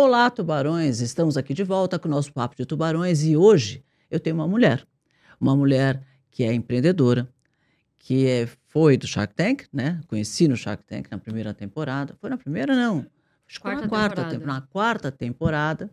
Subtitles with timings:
[0.00, 1.00] Olá, tubarões!
[1.00, 4.46] Estamos aqui de volta com o nosso Papo de Tubarões e hoje eu tenho uma
[4.46, 4.86] mulher.
[5.40, 6.00] Uma mulher
[6.30, 7.28] que é empreendedora,
[7.98, 10.00] que é, foi do Shark Tank, né?
[10.06, 12.16] Conheci no Shark Tank na primeira temporada.
[12.20, 13.04] Foi na primeira, não.
[13.44, 14.46] Acho foi na quarta temporada.
[14.46, 15.90] na quarta temporada.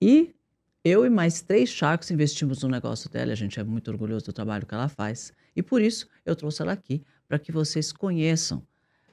[0.00, 0.34] E
[0.82, 3.32] eu e mais três Sharks investimos no negócio dela.
[3.32, 5.34] A gente é muito orgulhoso do trabalho que ela faz.
[5.54, 8.66] E por isso eu trouxe ela aqui para que vocês conheçam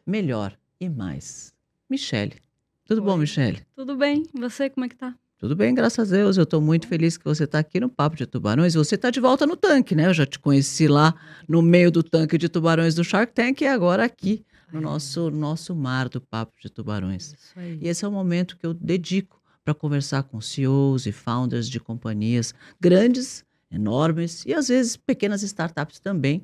[0.07, 1.53] melhor e mais.
[1.89, 2.39] Michele.
[2.89, 3.05] Tudo Oi.
[3.05, 3.61] bom, Michele?
[3.75, 4.25] Tudo bem.
[4.33, 5.15] Você, como é que tá?
[5.37, 6.37] Tudo bem, graças a Deus.
[6.37, 8.73] Eu estou muito feliz que você está aqui no Papo de Tubarões.
[8.73, 10.07] Você está de volta no tanque, né?
[10.07, 11.13] Eu já te conheci lá
[11.47, 14.43] no meio do tanque de tubarões do Shark Tank e agora aqui
[14.73, 17.35] no nosso, nosso mar do Papo de Tubarões.
[17.79, 21.79] E esse é o momento que eu dedico para conversar com CEOs e founders de
[21.79, 26.41] companhias grandes, enormes e às vezes pequenas startups também,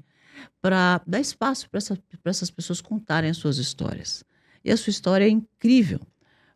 [0.62, 4.24] para dar espaço para essa, essas pessoas contarem as suas histórias.
[4.63, 5.99] E a sua história é incrível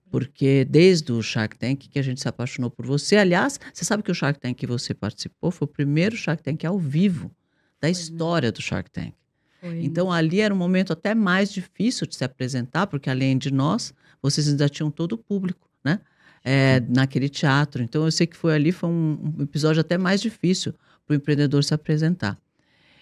[0.10, 3.18] porque desde o Shark Tank que a gente se apaixonou por você.
[3.18, 6.66] Aliás, você sabe que o Shark Tank que você participou foi o primeiro Shark Tank
[6.66, 7.32] ao vivo
[7.80, 7.92] da foi, né?
[7.92, 8.52] história né?
[8.52, 9.14] do Shark Tank.
[9.62, 9.84] Foi.
[9.84, 13.94] Então ali era um momento até mais difícil de se apresentar, porque além de nós,
[14.22, 16.00] vocês ainda tinham todo o público, né?
[16.44, 17.84] É, naquele teatro.
[17.84, 20.74] Então eu sei que foi ali foi um, um episódio até mais difícil
[21.06, 22.40] para o empreendedor se apresentar.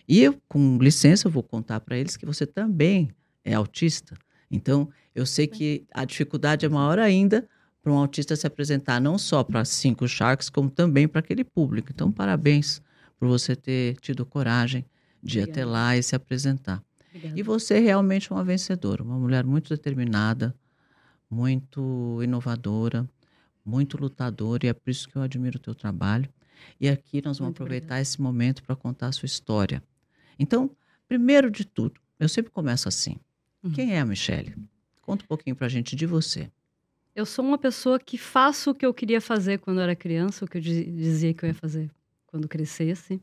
[0.07, 3.09] E eu, com licença, eu vou contar para eles que você também
[3.43, 4.17] é autista.
[4.49, 7.47] Então, eu sei que a dificuldade é maior ainda
[7.81, 11.89] para um autista se apresentar não só para cinco Sharks, como também para aquele público.
[11.91, 12.81] Então, parabéns
[13.17, 14.85] por você ter tido coragem
[15.21, 16.83] de ir até lá e se apresentar.
[17.09, 17.39] Obrigada.
[17.39, 20.55] E você realmente é uma vencedora, uma mulher muito determinada,
[21.29, 23.09] muito inovadora,
[23.65, 26.29] muito lutadora, e é por isso que eu admiro o teu trabalho.
[26.79, 28.01] E aqui nós vamos muito aproveitar obrigada.
[28.01, 29.83] esse momento para contar a sua história.
[30.39, 30.71] Então,
[31.07, 33.17] primeiro de tudo, eu sempre começo assim.
[33.63, 33.71] Uhum.
[33.71, 34.55] Quem é a Michelle?
[35.01, 36.51] Conta um pouquinho pra gente de você.
[37.15, 40.47] Eu sou uma pessoa que faço o que eu queria fazer quando era criança, o
[40.47, 41.89] que eu dizia que eu ia fazer
[42.27, 43.19] quando crescesse.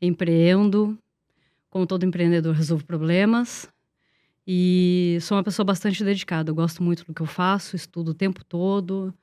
[0.00, 0.98] Empreendo,
[1.68, 3.68] como todo empreendedor, resolvo problemas.
[4.46, 6.50] E sou uma pessoa bastante dedicada.
[6.50, 9.14] Eu gosto muito do que eu faço, estudo o tempo todo.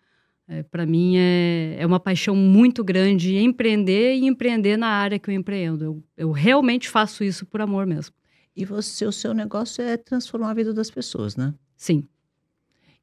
[0.47, 5.29] É, para mim é, é uma paixão muito grande empreender e empreender na área que
[5.29, 5.83] eu empreendo.
[5.83, 8.15] Eu, eu realmente faço isso por amor mesmo.
[8.57, 11.53] E você, o seu negócio é transformar a vida das pessoas, né?
[11.75, 12.09] Sim.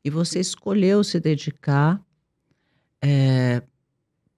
[0.04, 2.04] E você escolheu se dedicar
[3.00, 3.62] é,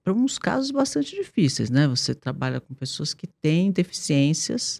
[0.03, 1.87] para uns casos bastante difíceis, né?
[1.87, 4.79] Você trabalha com pessoas que têm deficiências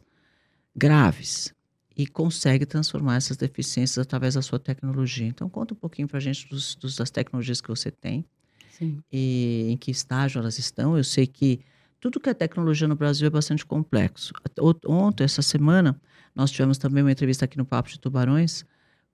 [0.76, 1.56] graves
[1.96, 5.26] e consegue transformar essas deficiências através da sua tecnologia.
[5.26, 8.24] Então, conta um pouquinho para a gente dos, dos, das tecnologias que você tem
[8.70, 9.02] Sim.
[9.12, 10.96] e em que estágio elas estão.
[10.96, 11.62] Eu sei que
[12.00, 14.34] tudo que é tecnologia no Brasil é bastante complexo.
[14.86, 16.00] Ontem, essa semana,
[16.38, 18.64] nós tivemos também uma entrevista aqui no Papo de Tubarões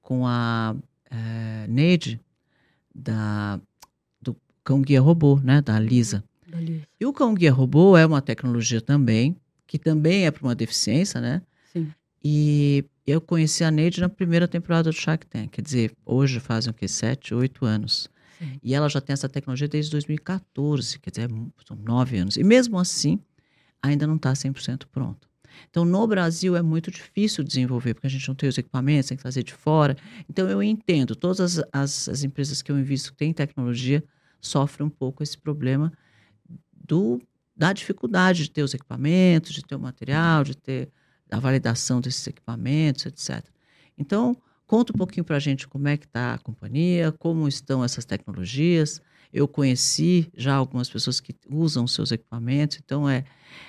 [0.02, 0.76] com a
[1.10, 2.20] é, Neide,
[2.94, 3.62] da,
[4.22, 6.22] do Cão Guia Robô, né, da Lisa.
[7.00, 11.22] E o Cão Guia Robô é uma tecnologia também, que também é para uma deficiência,
[11.22, 11.42] né?
[11.72, 11.94] Sim.
[12.22, 16.72] E eu conheci a Neide na primeira temporada do Shark Tank, quer dizer, hoje fazem
[16.72, 16.90] o quê?
[16.90, 18.10] Sete, oito anos.
[18.38, 18.60] Sim.
[18.62, 21.30] E ela já tem essa tecnologia desde 2014, quer dizer,
[21.66, 22.36] são nove anos.
[22.36, 23.18] E mesmo assim,
[23.82, 25.33] ainda não está 100% pronto.
[25.70, 29.18] Então, no Brasil é muito difícil desenvolver, porque a gente não tem os equipamentos, tem
[29.18, 29.96] que trazer de fora.
[30.30, 34.04] Então, eu entendo, todas as, as, as empresas que eu invisto que têm tecnologia
[34.40, 35.92] sofrem um pouco esse problema
[36.72, 37.22] do,
[37.56, 40.90] da dificuldade de ter os equipamentos, de ter o material, de ter
[41.32, 43.44] a validação desses equipamentos, etc.
[43.98, 44.36] Então,
[44.66, 48.06] conta um pouquinho para a gente como é que está a companhia, como estão essas
[48.06, 49.02] tecnologias,
[49.34, 53.24] eu conheci já algumas pessoas que usam seus equipamentos, então é,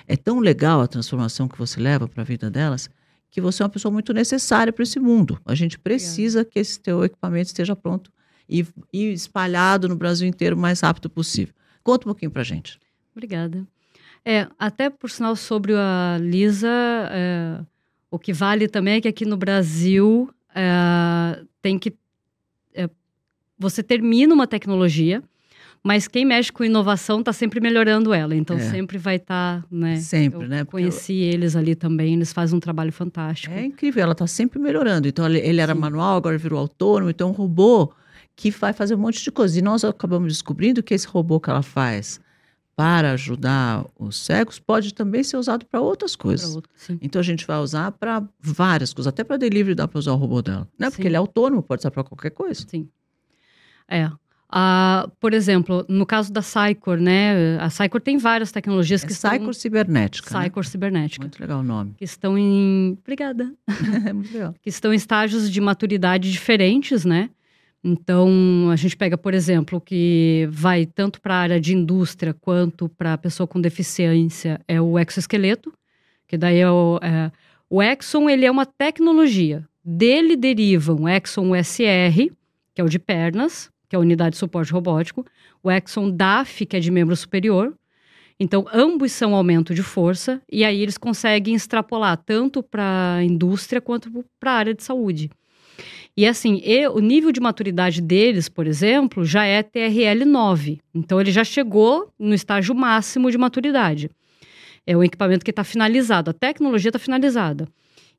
[0.07, 2.87] é tão legal a transformação que você leva para a vida delas,
[3.31, 5.39] que você é uma pessoa muito necessária para esse mundo.
[5.43, 6.53] A gente precisa Obrigada.
[6.53, 8.11] que esse teu equipamento esteja pronto
[8.47, 11.53] e, e espalhado no Brasil inteiro o mais rápido possível.
[11.83, 12.79] Conta um pouquinho para a gente.
[13.11, 13.65] Obrigada.
[14.23, 16.69] É, até por sinal sobre a Lisa,
[17.11, 17.59] é,
[18.09, 21.93] o que vale também é que aqui no Brasil é, tem que
[22.73, 22.89] é,
[23.59, 25.21] você termina uma tecnologia,
[25.83, 28.35] mas quem mexe com inovação está sempre melhorando ela.
[28.35, 28.59] Então, é.
[28.59, 29.97] sempre vai estar, tá, né?
[29.97, 30.65] Sempre, eu né?
[30.65, 31.33] conheci eu...
[31.33, 33.53] eles ali também, eles fazem um trabalho fantástico.
[33.53, 35.07] É incrível, ela está sempre melhorando.
[35.07, 35.79] Então, ele era Sim.
[35.79, 37.11] manual, agora virou autônomo.
[37.11, 37.93] Então, um robô
[38.35, 39.59] que vai fazer um monte de coisa.
[39.59, 42.19] E nós acabamos descobrindo que esse robô que ela faz
[42.75, 46.57] para ajudar os cegos pode também ser usado para outras coisas.
[47.01, 50.17] Então a gente vai usar para várias coisas, até para delivery dá para usar o
[50.17, 50.89] robô dela, né?
[50.89, 52.65] Porque ele é autônomo, pode ser para qualquer coisa.
[52.67, 52.89] Sim.
[53.87, 54.09] É,
[54.55, 57.57] Uh, por exemplo, no caso da Cycor, né?
[57.59, 59.53] A Cycor tem várias tecnologias é que Cycor estão...
[59.53, 60.29] cibernética.
[60.29, 60.69] Cycor né?
[60.69, 61.23] cibernética.
[61.23, 61.93] Muito legal o nome.
[61.97, 62.97] Que estão em.
[63.01, 63.51] Obrigada.
[64.07, 64.55] é muito legal.
[64.61, 67.29] que estão em estágios de maturidade diferentes, né?
[67.87, 72.89] Então, a gente pega, por exemplo, que vai tanto para a área de indústria quanto
[72.89, 75.71] para a pessoa com deficiência, é o exoesqueleto,
[76.27, 77.31] que daí é o, é,
[77.69, 77.83] o
[78.27, 79.63] ele é uma tecnologia.
[79.83, 82.31] Dele derivam o Exon USR,
[82.73, 85.23] que é o de pernas, que é a unidade de suporte robótico,
[85.61, 87.71] o Exon DAF, que é de membro superior.
[88.39, 93.79] Então, ambos são aumento de força, e aí eles conseguem extrapolar tanto para a indústria
[93.79, 95.29] quanto para a área de saúde.
[96.17, 96.61] E assim,
[96.93, 100.79] o nível de maturidade deles, por exemplo, já é TRL 9.
[100.93, 104.09] Então ele já chegou no estágio máximo de maturidade.
[104.87, 107.67] É o equipamento que está finalizado, a tecnologia está finalizada.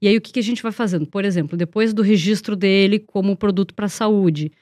[0.01, 1.07] E aí o que, que a gente vai fazendo?
[1.07, 4.53] Por exemplo, depois do registro dele como produto para a saúde,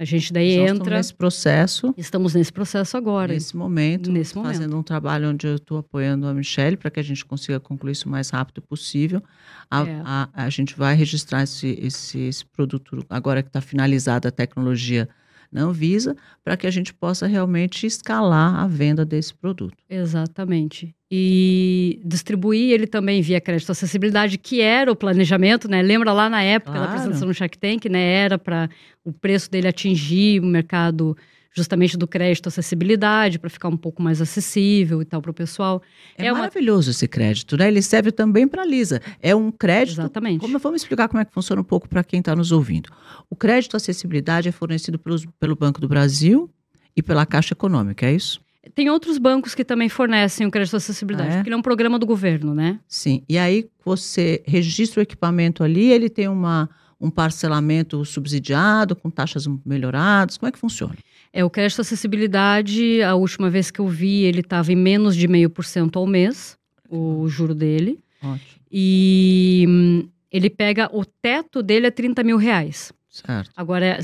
[0.00, 0.72] a gente daí Nós entra.
[0.72, 1.94] Estamos nesse processo.
[1.94, 3.34] Estamos nesse processo agora.
[3.34, 4.10] Nesse momento.
[4.10, 4.54] Nesse momento.
[4.54, 7.92] Fazendo um trabalho onde eu estou apoiando a Michelle para que a gente consiga concluir
[7.92, 9.22] isso o mais rápido possível.
[9.70, 10.02] A, É.
[10.02, 15.06] a, a gente vai registrar esse, esse, esse produto, agora que está finalizada a tecnologia
[15.52, 19.76] na Anvisa, para que a gente possa realmente escalar a venda desse produto.
[19.86, 20.94] Exatamente.
[21.10, 25.82] E distribuir ele também via crédito acessibilidade, que era o planejamento, né?
[25.82, 26.92] Lembra lá na época da Claro.
[26.92, 28.00] apresentação no Shark Tank, né?
[28.12, 28.70] Era para
[29.04, 31.16] o preço dele atingir o mercado
[31.52, 35.82] justamente do crédito acessibilidade, para ficar um pouco mais acessível e tal para o pessoal.
[36.16, 37.66] É, É uma- maravilhoso esse crédito, né?
[37.66, 39.02] Ele serve também para a Lisa.
[39.20, 39.94] É um crédito.
[40.00, 40.38] Exatamente.
[40.40, 42.88] Como, vamos explicar como é que funciona um pouco para quem está nos ouvindo.
[43.28, 46.48] O crédito acessibilidade é fornecido pelos, pelo Banco do Brasil
[46.96, 48.40] e pela Caixa Econômica, é isso?
[48.74, 51.36] Tem outros bancos que também fornecem o crédito acessibilidade, Ah, é?
[51.38, 52.78] porque ele é um programa do governo, né?
[52.86, 53.22] Sim.
[53.28, 56.68] E aí você registra o equipamento ali, ele tem uma,
[57.00, 60.36] um parcelamento subsidiado, com taxas melhoradas.
[60.36, 60.94] Como é que funciona?
[61.32, 65.26] É, o crédito acessibilidade, a última vez que eu vi, ele estava em menos de
[65.28, 66.56] meio por cento ao mês,
[66.88, 68.00] o juro dele.
[68.22, 68.60] Ótimo.
[68.70, 72.92] E hum, ele pega, o teto dele é 30 mil reais.
[73.08, 73.50] Certo.
[73.56, 73.98] Agora,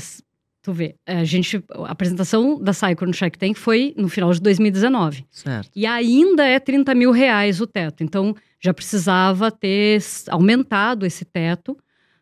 [0.67, 4.41] tu vê, a gente, a apresentação da Cycle no Shark Tank foi no final de
[4.41, 5.23] 2019.
[5.31, 5.71] Certo.
[5.73, 8.03] E ainda é 30 mil reais o teto.
[8.03, 11.77] Então, já precisava ter aumentado esse teto,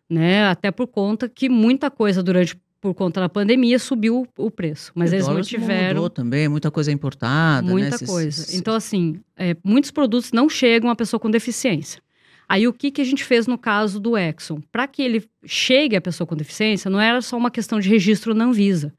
[0.08, 0.46] né?
[0.46, 4.92] Até por conta que muita coisa durante, por conta da pandemia, subiu o preço.
[4.94, 7.68] Mas o eles mantiveram Mudou também, muita coisa importada.
[7.68, 8.06] muita né?
[8.06, 8.56] Coisa.
[8.56, 12.00] Então, assim, é, muitos produtos não chegam à pessoa com deficiência.
[12.48, 14.62] Aí, o que, que a gente fez no caso do Exxon?
[14.72, 18.34] Para que ele chegue à pessoa com deficiência, não era só uma questão de registro
[18.34, 18.94] na Anvisa.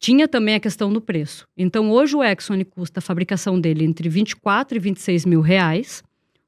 [0.00, 1.46] Tinha também a questão do preço.
[1.56, 6.02] Então, hoje o Exxon custa a fabricação dele entre 24 e 26 mil reais,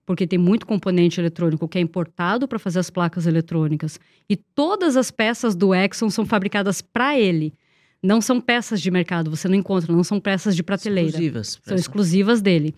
[0.04, 3.98] porque tem muito componente eletrônico que é importado para fazer as placas eletrônicas.
[4.28, 7.54] E todas as peças do Exxon são fabricadas para ele.
[8.02, 11.58] Não são peças de mercado, você não encontra, não são peças de prateleira Exclusivas.
[11.62, 12.74] são exclusivas dele.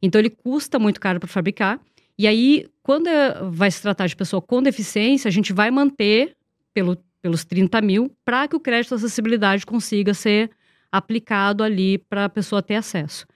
[0.00, 1.80] Então ele custa muito caro para fabricar.
[2.18, 6.36] E aí, quando é- vai se tratar de pessoa com deficiência, a gente vai manter
[6.74, 10.50] pelo, pelos 30 mil para que o crédito acessibilidade consiga ser
[10.90, 13.26] aplicado ali para a pessoa ter acesso.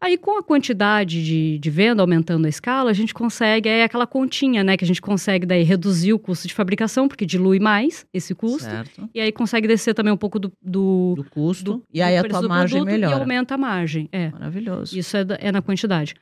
[0.00, 4.06] Aí, com a quantidade de, de venda aumentando a escala, a gente consegue, é aquela
[4.06, 4.76] continha, né?
[4.76, 8.64] Que a gente consegue daí reduzir o custo de fabricação, porque dilui mais esse custo.
[8.68, 9.08] Certo.
[9.14, 11.64] E aí consegue descer também um pouco do, do, Do custo.
[11.64, 13.16] do- e aí a tua margem melhora.
[13.16, 14.30] E aumenta a margem, é.
[14.30, 14.98] Maravilhoso.
[14.98, 16.14] Isso é, é na quantidade.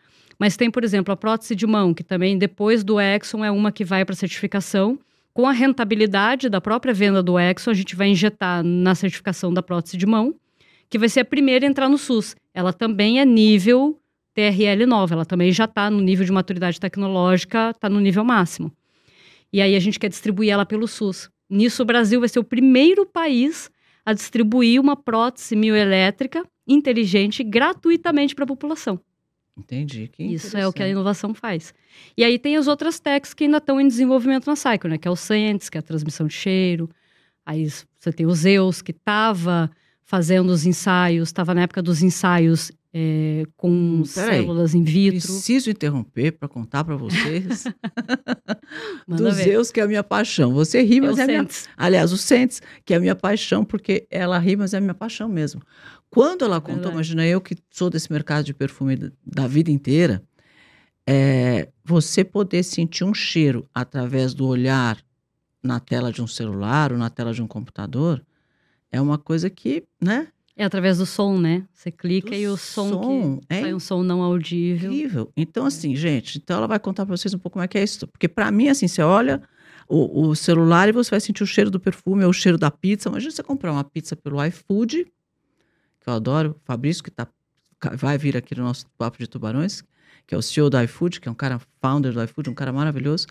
[0.42, 3.70] Mas tem, por exemplo, a prótese de mão, que também, depois do Exxon, é uma
[3.70, 4.98] que vai para certificação.
[5.32, 9.62] Com a rentabilidade da própria venda do Exxon, a gente vai injetar na certificação da
[9.62, 10.34] prótese de mão,
[10.90, 12.34] que vai ser a primeira a entrar no SUS.
[12.52, 13.96] Ela também é nível
[14.34, 18.72] TRL 9, ela também já está no nível de maturidade tecnológica, está no nível máximo.
[19.52, 21.30] E aí a gente quer distribuir ela pelo SUS.
[21.48, 23.70] Nisso, o Brasil vai ser o primeiro país
[24.04, 28.98] a distribuir uma prótese mioelétrica inteligente gratuitamente para a população.
[29.62, 30.08] Entendi.
[30.12, 31.72] Que Isso é o que a inovação faz.
[32.16, 34.98] E aí tem as outras techs que ainda estão em desenvolvimento na Cycle, né?
[34.98, 36.88] Que é o Science, que é a transmissão de cheiro.
[37.46, 39.70] Aí você tem o Zeus, que estava
[40.04, 44.42] fazendo os ensaios, estava na época dos ensaios é, com Hum, peraí.
[44.42, 45.20] células in vitro.
[45.20, 47.64] Preciso interromper para contar para vocês
[49.08, 49.34] dos.
[49.36, 50.52] Zeus, que é a minha paixão.
[50.52, 51.48] Você ri, É mas é a minha.
[51.76, 54.94] Aliás, o Sentes, que é a minha paixão, porque ela ri, mas é a minha
[54.94, 55.62] paixão mesmo.
[56.12, 56.94] Quando ela contou, Verdade.
[56.94, 60.22] imagina eu que sou desse mercado de perfume da- da vida inteira,
[61.06, 64.98] é, você poder sentir um cheiro através do olhar
[65.62, 68.22] na tela de um celular ou na tela de um computador
[68.90, 70.28] é uma coisa que, né?
[70.54, 71.66] É através do som, né?
[71.72, 74.92] Você clica do e o som, som que é um som não audível.
[74.92, 75.32] incrível.
[75.34, 77.82] Então, assim, gente, então ela vai contar para vocês um pouco como é que é
[77.82, 78.06] isso.
[78.06, 79.40] Porque para mim, assim, você olha
[79.88, 82.70] o, o celular e você vai sentir o cheiro do perfume ou o cheiro da
[82.70, 83.08] pizza.
[83.08, 85.06] Imagina você comprar uma pizza pelo iFood,
[86.02, 87.26] que eu adoro, o Fabrício, que tá,
[87.94, 89.82] vai vir aqui no nosso Papo de Tubarões,
[90.26, 92.72] que é o CEO do iFood, que é um cara founder do iFood, um cara
[92.72, 93.26] maravilhoso.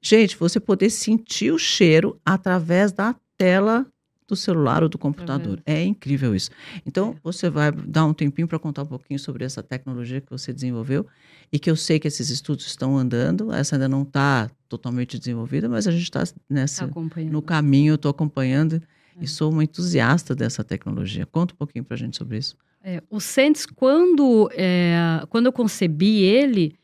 [0.00, 3.86] Gente, você poder sentir o cheiro através da tela
[4.26, 5.58] do celular ou do computador.
[5.64, 6.50] É incrível isso.
[6.84, 7.20] Então, É.
[7.22, 11.06] você vai dar um tempinho para contar um pouquinho sobre essa tecnologia que você desenvolveu
[11.50, 13.50] e que eu sei que esses estudos estão andando.
[13.50, 17.32] Essa ainda não está totalmente desenvolvida, mas a gente está Tá nessa acompanhando.
[17.32, 17.94] no caminho.
[17.94, 18.97] Estou acompanhando É.
[19.20, 21.26] e sou uma entusiasta dessa tecnologia.
[21.26, 22.56] Conta um pouquinho para a gente sobre isso.
[22.82, 26.76] É, o Sentes, quando, é, quando eu concebi ele,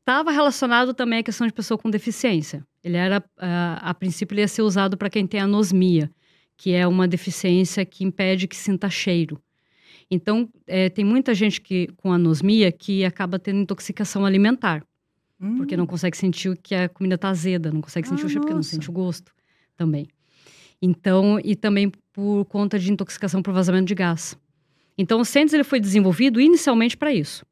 [0.00, 2.66] estava relacionado também à questão de pessoa com deficiência.
[2.82, 6.10] Ele era, a, a princípio, ele ia ser usado para quem tem anosmia,
[6.56, 9.40] que é uma deficiência que impede que sinta cheiro.
[10.10, 14.84] Então, é, tem muita gente que, com anosmia que acaba tendo intoxicação alimentar,
[15.56, 18.40] porque não consegue sentir que a comida está azeda, não consegue sentir Ah, o cheiro,
[18.42, 18.70] porque não nossa.
[18.70, 19.32] sente o gosto
[19.74, 20.06] também.
[20.82, 24.36] Então, e também por conta de intoxicação por vazamento de gás.
[24.96, 27.44] Então, o Sentes ele foi desenvolvido inicialmente para isso.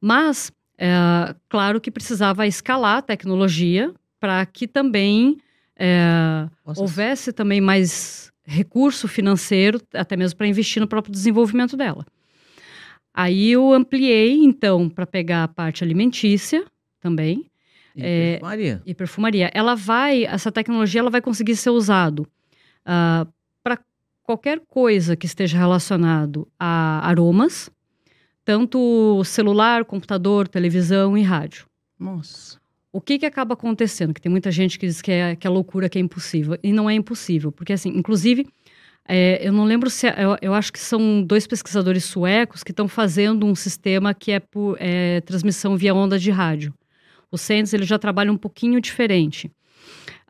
[0.00, 5.38] Mas, é, claro que precisava escalar a tecnologia para que também
[5.78, 12.06] é, houvesse também mais recurso financeiro, até mesmo para investir no próprio desenvolvimento dela.
[13.12, 16.64] Aí eu ampliei, então, para pegar a parte alimentícia
[17.00, 17.46] também
[17.94, 18.82] E é, perfumaria.
[18.84, 19.50] e perfumaria.
[19.54, 22.26] Ela vai, essa tecnologia, ela vai conseguir ser usado
[23.62, 23.78] para
[24.22, 27.70] qualquer coisa que esteja relacionado a aromas,
[28.44, 31.66] tanto celular, computador, televisão e rádio.
[31.98, 32.58] Nossa.
[32.92, 34.14] O que, que acaba acontecendo?
[34.14, 36.56] Que tem muita gente que diz que é, que é loucura, que é impossível.
[36.62, 37.52] E não é impossível.
[37.52, 38.46] Porque, assim, inclusive,
[39.06, 40.06] é, eu não lembro se...
[40.06, 44.32] é- Eu, eu acho que são dois pesquisadores suecos que estão fazendo um sistema que
[44.32, 46.72] é por é, transmissão via onda de rádio.
[47.30, 49.50] O Sens, ele já trabalha um pouquinho diferente.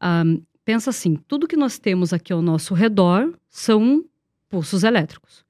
[0.00, 4.04] Ahn, pensa assim, tudo que nós temos aqui ao nosso redor são
[4.50, 5.44] pulsos elétricos.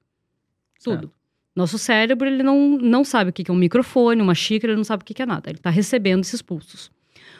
[0.81, 0.93] Tudo.
[0.93, 1.11] Certo.
[1.55, 4.83] Nosso cérebro, ele não, não sabe o que é um microfone, uma xícara, ele não
[4.83, 5.49] sabe o que é nada.
[5.49, 6.91] Ele está recebendo esses pulsos.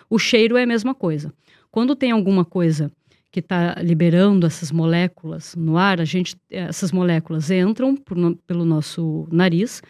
[0.09, 1.31] O cheiro é a mesma coisa.
[1.69, 2.91] Quando tem alguma coisa
[3.31, 8.17] que está liberando essas moléculas no ar, a gente, essas moléculas entram por
[8.47, 9.83] pelo nosso nariz,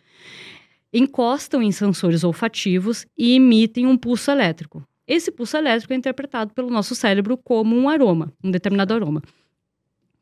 [0.91, 4.85] encostam em sensores olfativos e emitem um pulso elétrico.
[5.07, 9.21] Esse pulso elétrico é interpretado pelo nosso cérebro como um aroma, um determinado aroma.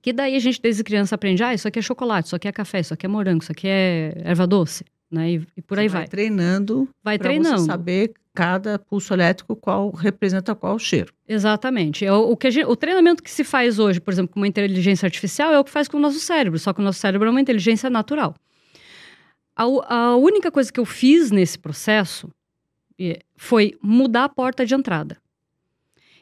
[0.02, 2.52] Que daí a gente desde criança aprende, ah, isso aqui é chocolate, isso aqui é
[2.52, 5.32] café, isso aqui é morango, isso aqui é erva doce, né?
[5.32, 6.08] E, e por aí Você vai.
[6.08, 7.58] treinando Vai treinando.
[7.62, 11.12] você saber cada pulso elétrico qual representa qual cheiro.
[11.28, 12.06] Exatamente.
[12.06, 14.48] É o, o que gente- o treinamento que se faz hoje, por exemplo, com uma
[14.48, 17.28] inteligência artificial, é o que faz com o nosso cérebro, só que o nosso cérebro
[17.28, 18.36] é uma inteligência natural.
[19.56, 19.64] A,
[19.96, 22.30] a única coisa que eu fiz nesse processo
[23.36, 25.18] foi mudar a porta de entrada.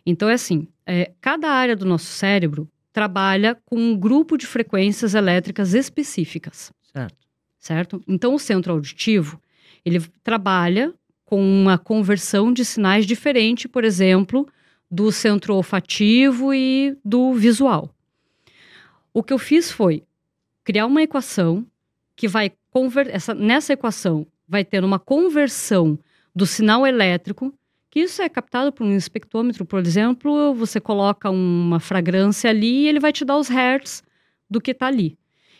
[0.05, 5.15] Então, é assim: é, cada área do nosso cérebro trabalha com um grupo de frequências
[5.15, 7.17] elétricas específicas Certo.
[7.57, 8.03] certo?
[8.07, 9.41] Então, o centro auditivo,
[9.83, 10.93] ele trabalha
[11.25, 14.47] com uma conversão de sinais diferente, por exemplo,
[14.89, 17.89] do centro olfativo e do visual.
[19.11, 20.03] O que eu fiz foi
[20.63, 21.65] criar uma equação
[22.15, 25.97] que vai conver essa nessa equação vai ter uma conversão
[26.35, 27.53] do sinal elétrico,
[27.89, 32.87] que isso é captado por um espectrômetro, por exemplo, você coloca uma fragrância ali e
[32.87, 34.03] ele vai te dar os hertz
[34.49, 35.17] do que está ali.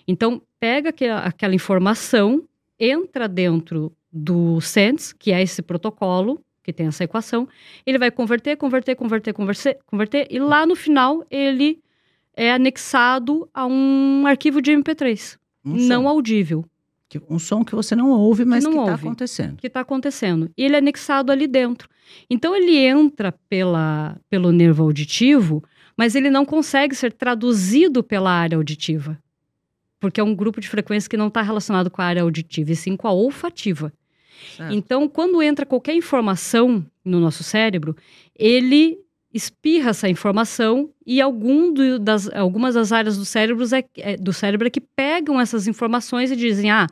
[0.08, 2.44] Então, pega aquela, aquela informação,
[2.80, 7.48] entra dentro do SENS, que é esse protocolo, que tem essa equação,
[7.86, 11.82] ele vai converter, converter, converter, converter, converter, e lá no final ele
[12.36, 16.66] é anexado a um arquivo de MP3, Um não som, audível,
[17.30, 19.58] um som que você não ouve, mas não que está acontecendo.
[19.58, 20.50] que está acontecendo.
[20.58, 21.90] E ele é anexado ali dentro.
[22.30, 25.64] Então ele entra pela, pelo nervo auditivo,
[25.98, 29.18] mas ele não consegue ser traduzido pela área auditiva.
[30.00, 32.76] Porque é um grupo de frequência que não está relacionado com a área auditiva, e
[32.76, 33.92] sim com a olfativa.
[34.58, 34.74] Certo.
[34.74, 37.96] Então, quando entra qualquer informação no nosso cérebro,
[38.38, 38.98] ele
[39.34, 44.32] espirra essa informação e algum do- das, algumas das áreas do cérebro, é, é- do
[44.34, 46.86] cérebro é que pegam essas informações e dizem: ah,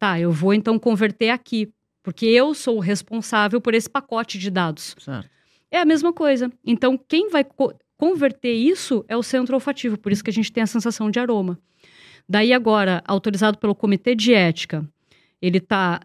[0.00, 1.68] tá, eu vou então converter aqui,
[2.02, 4.96] porque eu sou o responsável por esse pacote de dados.
[4.98, 5.28] Certo.
[5.70, 6.50] É a mesma coisa.
[6.66, 10.50] Então, quem vai co- converter isso é o centro olfativo, por isso que a gente
[10.50, 11.58] tem a sensação de aroma.
[12.28, 14.84] Daí agora, autorizado pelo Comitê de Ética,
[15.42, 16.00] ele está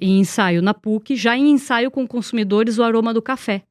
[0.00, 3.62] em ensaio na PUC, já em ensaio com consumidores o aroma do café.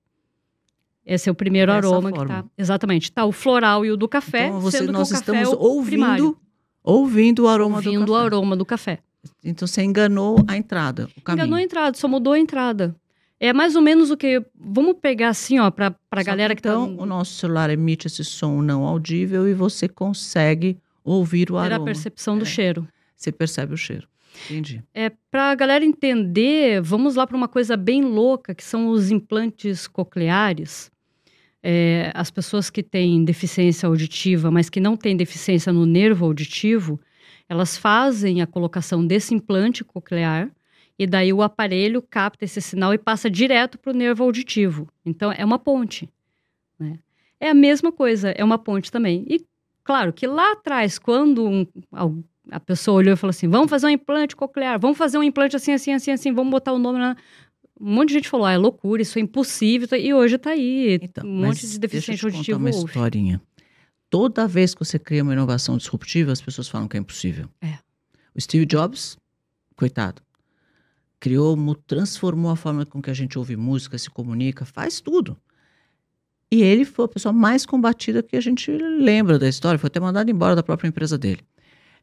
[1.05, 2.39] Esse é o primeiro Dessa aroma que forma.
[2.39, 2.49] está.
[2.57, 3.03] Exatamente.
[3.05, 5.55] Está o floral e o do café, Então, você, que nós o café estamos é
[5.55, 6.37] o ouvindo, primário.
[6.83, 8.25] ouvindo o aroma ouvindo do o café.
[8.25, 8.99] aroma do café.
[9.43, 11.43] Então você enganou a entrada, o caminho.
[11.43, 12.95] Enganou a entrada, só mudou a entrada.
[13.39, 14.43] É mais ou menos o que.
[14.55, 17.03] Vamos pegar assim, ó, para a galera que, então, tá.
[17.03, 21.63] o nosso celular emite esse som não audível e você consegue ouvir o Ter a
[21.63, 21.85] aroma.
[21.85, 22.47] percepção do É.
[22.47, 22.87] cheiro.
[23.15, 24.07] Você percebe o cheiro.
[24.45, 24.81] Entendi.
[24.93, 29.11] É, para a galera entender, vamos lá para uma coisa bem louca, que são os
[29.11, 30.89] implantes cocleares.
[31.63, 36.99] é, as pessoas que têm deficiência auditiva, mas que não têm deficiência no nervo auditivo,
[37.51, 40.49] elas fazem a colocação desse implante coclear
[40.97, 44.87] e daí o aparelho capta esse sinal e passa direto para o nervo auditivo.
[45.05, 46.09] Então é uma ponte.
[46.79, 46.97] Né?
[47.41, 49.25] É a mesma coisa, é uma ponte também.
[49.27, 49.45] E
[49.83, 51.67] claro que lá atrás, quando um,
[52.49, 55.57] a pessoa olhou e falou assim: vamos fazer um implante coclear, vamos fazer um implante
[55.57, 57.17] assim, assim, assim, assim, vamos botar o nome na.
[57.77, 59.89] Um monte de gente falou: ah, é loucura, isso é impossível.
[59.99, 60.99] E hoje está aí.
[61.01, 62.57] Então, um monte de deficiente auditivo.
[62.57, 62.85] uma ouve.
[62.85, 63.41] historinha.
[64.11, 67.47] Toda vez que você cria uma inovação disruptiva, as pessoas falam que é impossível.
[67.61, 67.79] É.
[68.35, 69.17] O Steve Jobs,
[69.73, 70.21] coitado,
[71.17, 71.55] criou,
[71.87, 75.37] transformou a forma com que a gente ouve música, se comunica, faz tudo.
[76.51, 80.01] E ele foi a pessoa mais combatida que a gente lembra da história, foi até
[80.01, 81.41] mandado embora da própria empresa dele.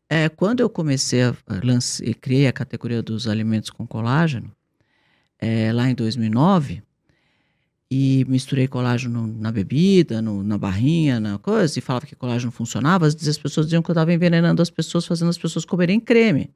[0.09, 4.51] É, quando eu comecei a lançar, criei a categoria dos alimentos com colágeno,
[5.39, 6.83] é, lá em 2009,
[7.91, 13.07] e misturei colágeno na bebida, no, na barrinha, na coisa, e falava que colágeno funcionava,
[13.07, 16.51] as pessoas diziam que eu estava envenenando as pessoas, fazendo as pessoas comerem creme.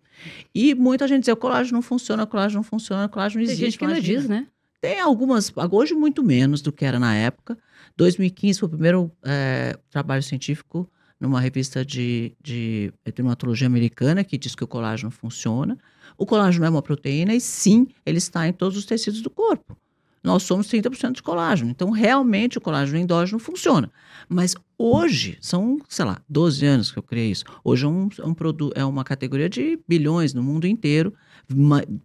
[0.55, 3.51] E muita gente dizia, o colágeno não funciona, o colágeno não funciona, o colágeno não
[3.51, 3.61] existe.
[3.61, 4.47] Tem gente que não diz, né?
[4.81, 7.57] Tem algumas, hoje muito menos do que era na época.
[7.97, 14.55] 2015 foi o primeiro é, trabalho científico numa revista de, de dermatologia americana que diz
[14.55, 15.79] que o colágeno funciona.
[16.19, 19.77] O colágeno é uma proteína e sim, ele está em todos os tecidos do corpo.
[20.23, 21.71] Nós somos 30% de colágeno.
[21.71, 23.91] Então, realmente, o colágeno endógeno funciona.
[24.29, 27.45] Mas hoje, são, sei lá, 12 anos que eu criei isso.
[27.64, 31.12] Hoje é, um, é um produto, é uma categoria de bilhões no mundo inteiro,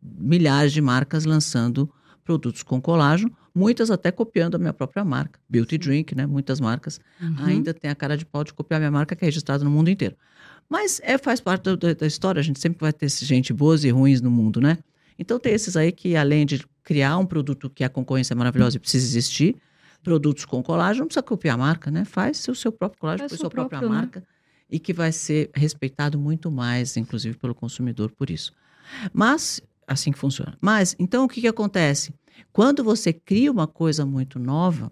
[0.01, 1.89] milhares de marcas lançando
[2.23, 5.39] produtos com colágeno, muitas até copiando a minha própria marca.
[5.47, 6.25] Beauty Drink, né?
[6.25, 7.45] Muitas marcas uhum.
[7.45, 9.69] ainda têm a cara de pau de copiar a minha marca, que é registrada no
[9.69, 10.15] mundo inteiro.
[10.69, 13.89] Mas é, faz parte da, da, história, a gente sempre vai ter gente boas e
[13.89, 14.77] ruins no mundo, né?
[15.17, 18.77] Então tem esses aí que, além de criar um produto que a concorrência é maravilhosa
[18.77, 19.57] e precisa existir,
[20.01, 22.05] produtos com colágeno, não precisa copiar a marca, né?
[22.05, 23.87] Faz o seu próprio colágeno, faz sua própria né?
[23.89, 24.25] marca,
[24.71, 28.53] e que vai ser respeitado muito mais, inclusive, pelo consumidor por isso.
[29.11, 30.57] Mas assim que funciona.
[30.61, 32.13] Mas, então, o que, que acontece?
[32.53, 34.89] Quando você cria uma coisa muito nova,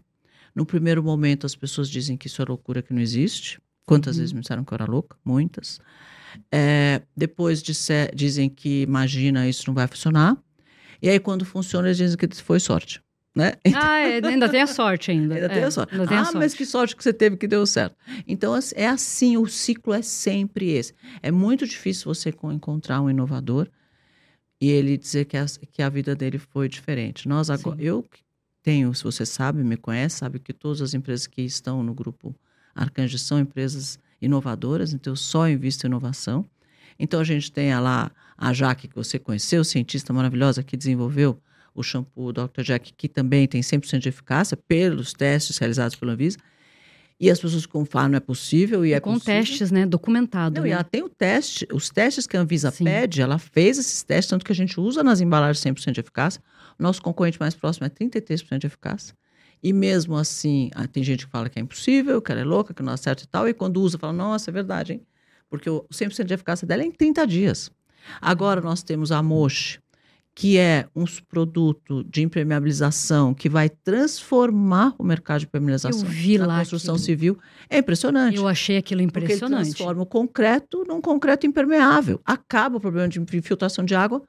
[0.54, 3.58] no primeiro momento as pessoas dizem que isso é loucura, que não existe.
[3.86, 4.20] Quantas uhum.
[4.20, 5.16] vezes me disseram que eu era louca?
[5.24, 5.80] Muitas.
[6.52, 7.64] É, depois
[8.14, 10.38] dizem que imagina, isso não vai funcionar.
[11.06, 13.00] E aí, quando funciona, eles dizem que foi sorte.
[13.36, 13.54] Né?
[13.76, 15.36] Ah, é, ainda tem a sorte ainda.
[15.36, 15.94] ainda é, tem a sorte.
[15.94, 16.38] Ainda tem ah, a sorte.
[16.40, 17.96] mas que sorte que você teve que deu certo.
[18.28, 20.96] Então, é assim, o ciclo é sempre esse.
[21.22, 23.68] É muito difícil você encontrar um inovador
[24.60, 27.28] e ele dizer que a, que a vida dele foi diferente.
[27.28, 28.04] Nós agora, eu
[28.64, 32.34] tenho, se você sabe, me conhece, sabe que todas as empresas que estão no grupo
[32.74, 36.50] Arcanjo são empresas inovadoras, então eu só invisto em inovação.
[36.98, 41.40] Então a gente tem lá a Jaque, que você conheceu, cientista maravilhosa que desenvolveu
[41.74, 42.62] o shampoo Dr.
[42.64, 46.38] Jack, que também tem 100% de eficácia pelos testes realizados pela Anvisa.
[47.20, 49.36] E as pessoas falam não é possível e, é com possível.
[49.36, 49.86] testes, né?
[49.86, 50.56] Documentado.
[50.56, 50.70] Não, né?
[50.70, 52.84] e ela tem o teste, os testes que a Anvisa Sim.
[52.84, 56.42] pede, ela fez esses testes, tanto que a gente usa nas embalagens 100% de eficácia.
[56.78, 59.16] Nosso concorrente mais próximo é 33% de eficácia.
[59.64, 62.74] E mesmo assim, ah, tem gente que fala que é impossível, que ela é louca,
[62.74, 65.02] que não acerta e tal, e quando usa, fala, nossa, é verdade, hein?
[65.50, 67.72] Porque o 100% de eficácia dela é em 30 dias.
[68.22, 69.80] Agora nós temos a Moche,
[70.34, 76.38] que é um produto de impermeabilização que vai transformar o mercado de impermeabilização Eu vi
[76.38, 77.06] na lá construção aquilo.
[77.06, 77.40] civil.
[77.70, 78.36] É impressionante.
[78.36, 79.40] Eu achei aquilo impressionante.
[79.40, 82.20] Porque ele transforma o concreto num concreto impermeável.
[82.26, 84.22] Acaba o problema de infiltração de água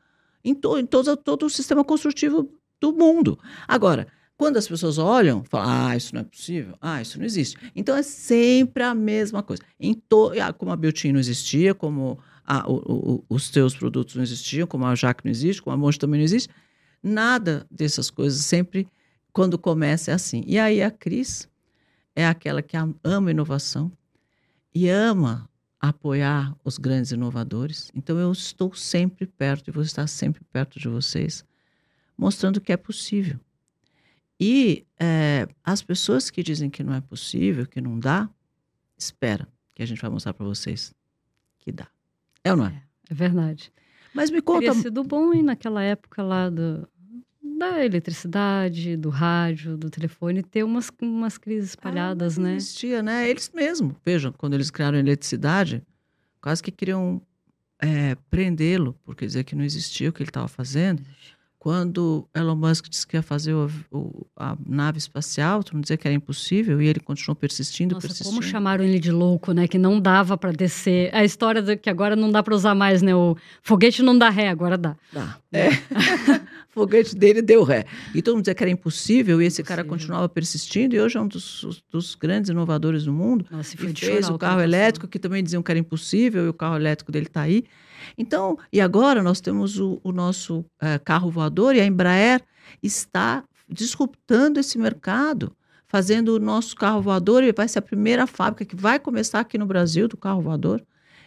[0.45, 2.49] em, to, em todo, todo o sistema construtivo
[2.81, 3.37] do mundo.
[3.67, 4.07] Agora,
[4.37, 7.57] quando as pessoas olham, falam, ah, isso não é possível, ah, isso não existe.
[7.75, 9.63] Então é sempre a mesma coisa.
[9.81, 14.15] Em to, ah, como a Biotin não existia, como a, o, o, os teus produtos
[14.15, 16.51] não existiam, como a Jaque não existe, como a Monte também não existe.
[17.03, 18.87] Nada dessas coisas sempre,
[19.33, 20.43] quando começa, é assim.
[20.47, 21.49] E aí a Cris
[22.15, 23.91] é aquela que ama inovação
[24.75, 25.49] e ama
[25.81, 27.91] apoiar os grandes inovadores.
[27.95, 31.45] Então eu estou sempre perto e vou estar sempre perto de vocês,
[32.19, 33.39] mostrando que é possível.
[34.39, 38.29] E é, as pessoas que dizem que não é possível, que não dá,
[38.97, 40.95] espera, que a gente vai mostrar para vocês
[41.59, 41.89] que dá.
[42.45, 42.83] É ou não é?
[43.09, 43.73] É, é verdade.
[44.15, 44.61] Mas me conta.
[44.61, 46.89] Teria sido bom hein, naquela época lá do,
[47.43, 52.57] da eletricidade, do rádio, do telefone, ter umas, umas crises espalhadas, ah, né?
[52.57, 53.29] Existia, né?
[53.29, 55.83] Eles mesmos, vejam, quando eles criaram a eletricidade,
[56.41, 57.21] quase que queriam
[57.79, 61.03] é, prendê-lo, porque dizer que não existia o que ele estava fazendo
[61.67, 65.97] quando Elon Musk disse que ia fazer o, o, a nave espacial, todo mundo dizia
[65.97, 68.31] que era impossível e ele continuou persistindo, Nossa, persistindo.
[68.31, 69.67] como chamaram ele de louco, né?
[69.67, 71.13] Que não dava para descer.
[71.13, 73.17] A história de que agora não dá para usar mais, né?
[73.17, 74.95] O foguete não dá ré, agora dá.
[75.13, 75.39] Dá.
[75.53, 75.71] É.
[76.71, 77.85] foguete dele deu ré.
[78.15, 79.99] E todo mundo dizia que era impossível e esse cara Impossível.
[79.99, 83.45] continuava persistindo e hoje é um dos, dos grandes inovadores do mundo.
[83.51, 86.49] Nossa, e foi E fez o carro elétrico, que também diziam que era impossível, e
[86.49, 87.65] o carro elétrico dele está aí.
[88.17, 92.43] Então, e agora nós temos o, o nosso eh, carro voador e a Embraer
[92.83, 95.53] está disruptando esse mercado,
[95.87, 99.59] fazendo o nosso carro voador e vai ser a primeira fábrica que vai começar aqui
[99.59, 100.83] no Brasil do carro voador.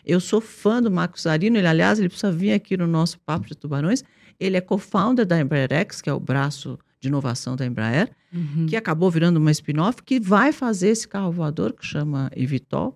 [0.06, 3.48] Eu sou fã do Marcos Zarino, ele, aliás, ele precisa vir aqui no nosso Papo
[3.48, 4.04] de Tubarões.
[4.40, 8.68] Ele é co-founder da Embraer X, que é o braço de inovação da Embraer Uhum.
[8.68, 12.94] que acabou virando uma spin-off, que vai fazer esse carro voador, que chama Evitol,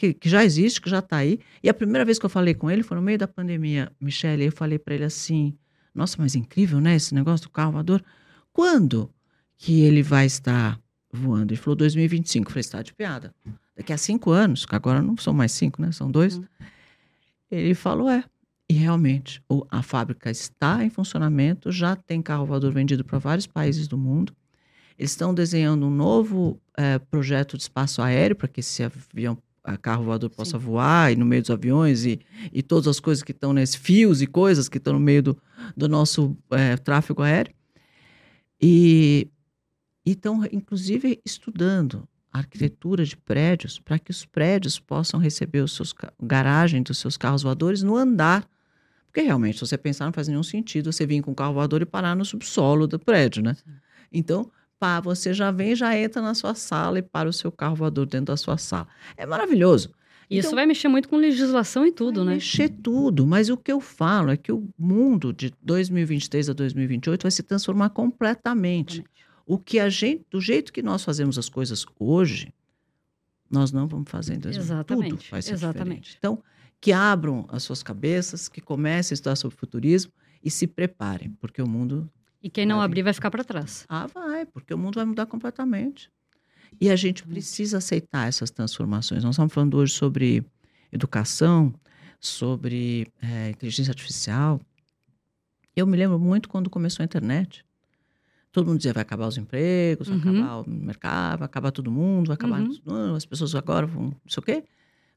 [0.00, 1.38] que, que já existe, que já está aí.
[1.62, 4.46] E a primeira vez que eu falei com ele foi no meio da pandemia, Michele,
[4.46, 5.54] eu falei para ele assim,
[5.94, 8.02] nossa, mas incrível, né, esse negócio do carro voador.
[8.50, 9.10] Quando
[9.58, 10.80] que ele vai estar
[11.12, 11.52] voando?
[11.52, 12.48] Ele falou 2025.
[12.48, 13.34] Eu falei, está de piada.
[13.76, 16.38] Daqui a cinco anos, que agora não são mais cinco, né, são dois.
[16.38, 16.44] Uhum.
[17.50, 18.24] Ele falou, é.
[18.70, 23.86] E realmente, a fábrica está em funcionamento, já tem carro voador vendido para vários países
[23.86, 24.32] do mundo.
[24.96, 29.76] Eles estão desenhando um novo eh, projeto de espaço aéreo para que esse avião, a
[29.76, 32.20] carro voador possa voar e no meio dos aviões e,
[32.52, 35.42] e todas as coisas que estão nesses fios e coisas que estão no meio do,
[35.76, 37.54] do nosso eh, tráfego aéreo.
[38.60, 39.28] E
[40.04, 45.94] estão, inclusive, estudando a arquitetura de prédios para que os prédios possam receber os seus
[46.20, 48.48] garagem dos seus carros voadores no andar.
[49.06, 51.82] Porque realmente, se você pensar, não faz nenhum sentido você vir com um carro voador
[51.82, 53.56] e parar no subsolo do prédio, né?
[54.12, 57.76] Então, pá, você já vem, já entra na sua sala e para o seu carro
[57.76, 58.88] voador dentro da sua sala.
[59.16, 59.90] É maravilhoso.
[60.30, 62.34] Isso Então- vai mexer muito com legislação e tudo, Vai né?
[62.34, 67.22] Mexer tudo, mas o que eu falo é que o mundo de 2023 a 2028
[67.22, 69.04] vai se transformar completamente.
[69.44, 72.54] O que a gente, do jeito que nós fazemos as coisas hoje,
[73.50, 74.64] nós não vamos fazer em 2028.
[74.72, 75.84] Exatamente, Tudo vai ser exatamente.
[76.02, 76.16] diferente.
[76.18, 76.42] Então,
[76.80, 80.12] que abram as suas cabeças, que comecem a estudar sobre futurismo
[80.42, 82.08] e se preparem, porque o mundo
[82.42, 82.84] E quem não vir.
[82.84, 83.84] abrir vai ficar para trás.
[83.88, 86.10] ah, vai, porque o mundo vai mudar completamente.
[86.80, 89.22] E a gente precisa aceitar essas transformações.
[89.24, 90.44] Nós estamos falando hoje sobre
[90.92, 91.74] educação,
[92.20, 94.60] sobre eh, inteligência artificial.
[95.74, 97.64] Eu me lembro muito quando começou a internet.
[98.52, 100.40] Todo mundo dizia vai acabar os empregos, vai Uhum.
[100.42, 103.14] acabar o mercado, vai acabar todo mundo, vai acabar Uhum.
[103.14, 104.54] as pessoas agora vão não sei o quê.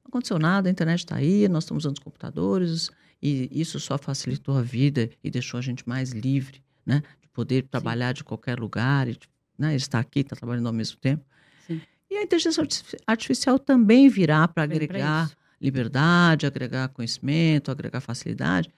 [0.04, 3.98] Não aconteceu nada, a internet está aí, nós estamos usando os computadores e isso só
[3.98, 7.02] facilitou a vida e deixou a gente mais livre, né?
[7.22, 9.18] De poder trabalhar de qualquer lugar, e,
[9.58, 9.76] né?
[9.76, 11.26] estar aqui, estar trabalhando ao mesmo tempo.
[11.68, 11.82] Sim.
[12.10, 15.38] E a inteligência artifici- artificial também virá para pra agregar isso.
[15.60, 18.70] liberdade, agregar conhecimento, agregar facilidade.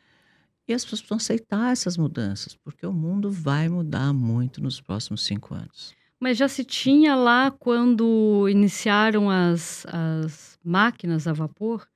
[0.68, 5.24] E as pessoas precisam aceitar essas mudanças, porque o mundo vai mudar muito nos próximos
[5.24, 5.94] cinco anos.
[6.20, 11.88] Mas já se tinha lá quando iniciaram as, as máquinas a vapor,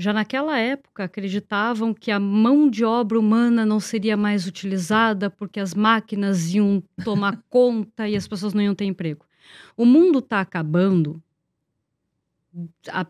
[0.00, 5.58] já naquela época acreditavam que a mão de obra humana não seria mais utilizada porque
[5.58, 9.26] as máquinas iam tomar conta e as pessoas não iam ter emprego.
[9.76, 11.20] O mundo está acabando
[12.88, 13.00] há,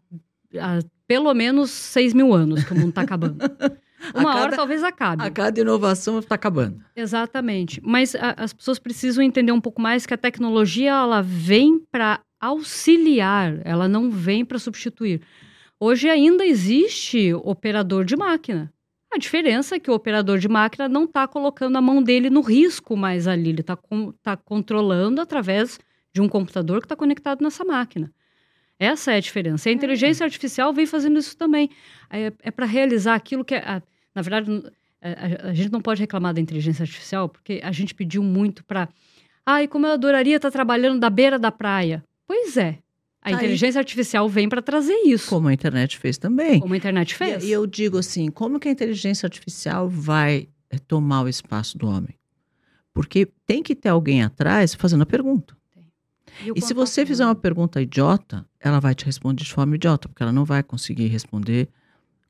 [0.60, 3.36] há pelo menos 6 mil anos que o mundo está acabando.
[4.14, 5.22] Uma hora cada- talvez acabe.
[5.24, 6.80] A cada inovação está acabando.
[6.94, 7.80] Exatamente.
[7.84, 12.20] Mas a- as pessoas precisam entender um pouco mais que a tecnologia ela vem para
[12.40, 15.20] auxiliar, ela não vem para substituir.
[15.80, 18.72] Hoje ainda existe operador de máquina.
[19.12, 22.40] A diferença é que o operador de máquina não está colocando a mão dele no
[22.40, 23.78] risco mais ali, ele está
[24.22, 25.78] tá controlando através
[26.12, 28.12] de um computador que está conectado nessa máquina.
[28.78, 29.68] Essa é a diferença.
[29.68, 31.70] A inteligência artificial vem fazendo isso também.
[32.10, 33.54] É, é para realizar aquilo que.
[33.54, 33.82] é- a-
[34.14, 37.94] na verdade, n- a, a- gente não pode reclamar da inteligência artificial, porque a gente
[37.94, 38.88] pediu muito para.
[39.44, 42.04] Ai, como eu adoraria estar trabalhando da beira da praia.
[42.26, 42.78] Pois é.
[43.20, 43.44] A Tá aí.
[43.44, 46.60] inteligência artificial vem para trazer isso, Como a internet fez também.
[46.60, 47.42] como a internet fez.
[47.44, 51.76] E, e eu digo assim, como que a inteligência artificial vai eh, tomar o espaço
[51.76, 52.14] do homem?
[52.94, 55.56] Porque tem que ter alguém atrás fazendo a pergunta.
[56.48, 60.08] o E se você fizer uma pergunta idiota, ela vai te responder de forma idiota,
[60.08, 61.68] porque ela não vai conseguir responder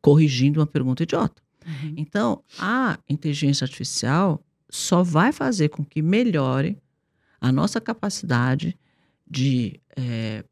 [0.00, 1.42] corrigindo uma pergunta idiota.
[1.66, 1.94] Uhum.
[1.96, 6.78] Então, a inteligência artificial só vai fazer com que melhore
[7.40, 8.76] a nossa capacidade
[9.30, 10.44] de eh,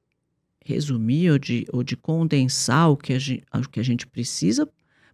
[0.66, 4.68] resumir ou de, ou de condensar o que a gente, o que a gente precisa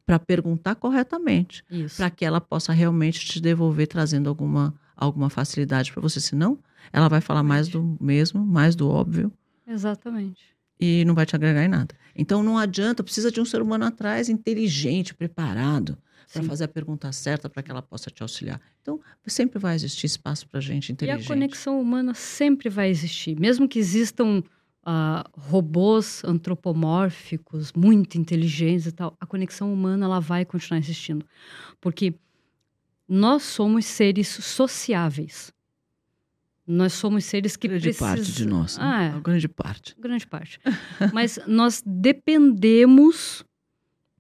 [0.05, 1.65] para perguntar corretamente,
[1.97, 6.21] para que ela possa realmente te devolver trazendo alguma, alguma facilidade para você.
[6.21, 6.59] Senão,
[6.93, 9.33] ela vai falar mais do mesmo, mais do óbvio
[9.67, 10.43] Exatamente.
[10.81, 11.95] e não vai te agregar em nada.
[12.17, 15.97] Então não adianta, precisa de um ser humano atrás inteligente, preparado,
[16.33, 18.61] para fazer a pergunta certa para que ela possa te auxiliar.
[18.81, 21.21] Então, sempre vai existir espaço para gente inteligente.
[21.21, 24.43] E a conexão humana sempre vai existir, mesmo que existam
[24.87, 29.17] uh, robôs antropomórficos muito inteligentes e tal.
[29.21, 31.27] A conexão humana ela vai continuar existindo,
[31.81, 32.15] porque
[33.09, 35.53] nós somos seres sociáveis.
[36.67, 38.09] Nós somos seres que grande precisam...
[38.09, 38.79] parte de nós.
[38.79, 38.85] Né?
[38.85, 39.21] Ah, é.
[39.21, 39.97] Grande parte.
[39.99, 40.61] Grande parte.
[41.13, 43.45] Mas nós dependemos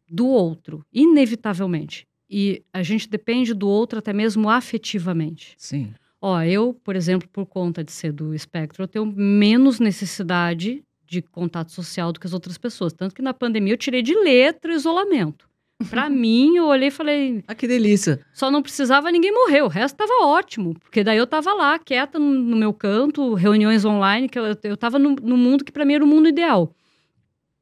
[0.09, 2.07] do outro, inevitavelmente.
[2.29, 5.55] E a gente depende do outro até mesmo afetivamente.
[5.57, 5.95] Sim.
[6.25, 11.21] Ó, eu, por exemplo, por conta de ser do espectro, eu tenho menos necessidade de
[11.21, 12.93] contato social do que as outras pessoas.
[12.93, 15.49] Tanto que na pandemia eu tirei de letra o isolamento.
[15.91, 17.43] Para mim, eu olhei e falei.
[17.49, 18.25] Ah, que delícia.
[18.33, 20.75] Só não precisava ninguém morrer, o resto tava ótimo.
[20.79, 24.77] Porque daí eu tava lá, quieta no, no meu canto, reuniões online, que eu, eu
[24.77, 26.73] tava no, no mundo que para mim era o mundo ideal.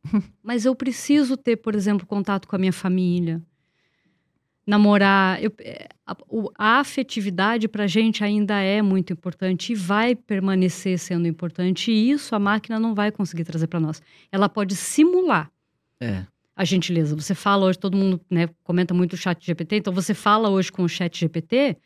[0.45, 3.41] Mas eu preciso ter, por exemplo, contato com a minha família,
[4.67, 5.43] namorar.
[5.43, 6.17] Eu, é, a,
[6.59, 11.91] a afetividade para a gente ainda é muito importante e vai permanecer sendo importante.
[11.91, 14.03] E isso a máquina não vai conseguir trazer para nós.
[14.31, 15.51] Ela pode simular.
[16.01, 16.25] É
[16.61, 17.17] a gentileza.
[17.17, 20.71] Você fala hoje, todo mundo né, comenta muito o chat GPT, então você fala hoje
[20.71, 21.79] com o chat GPT,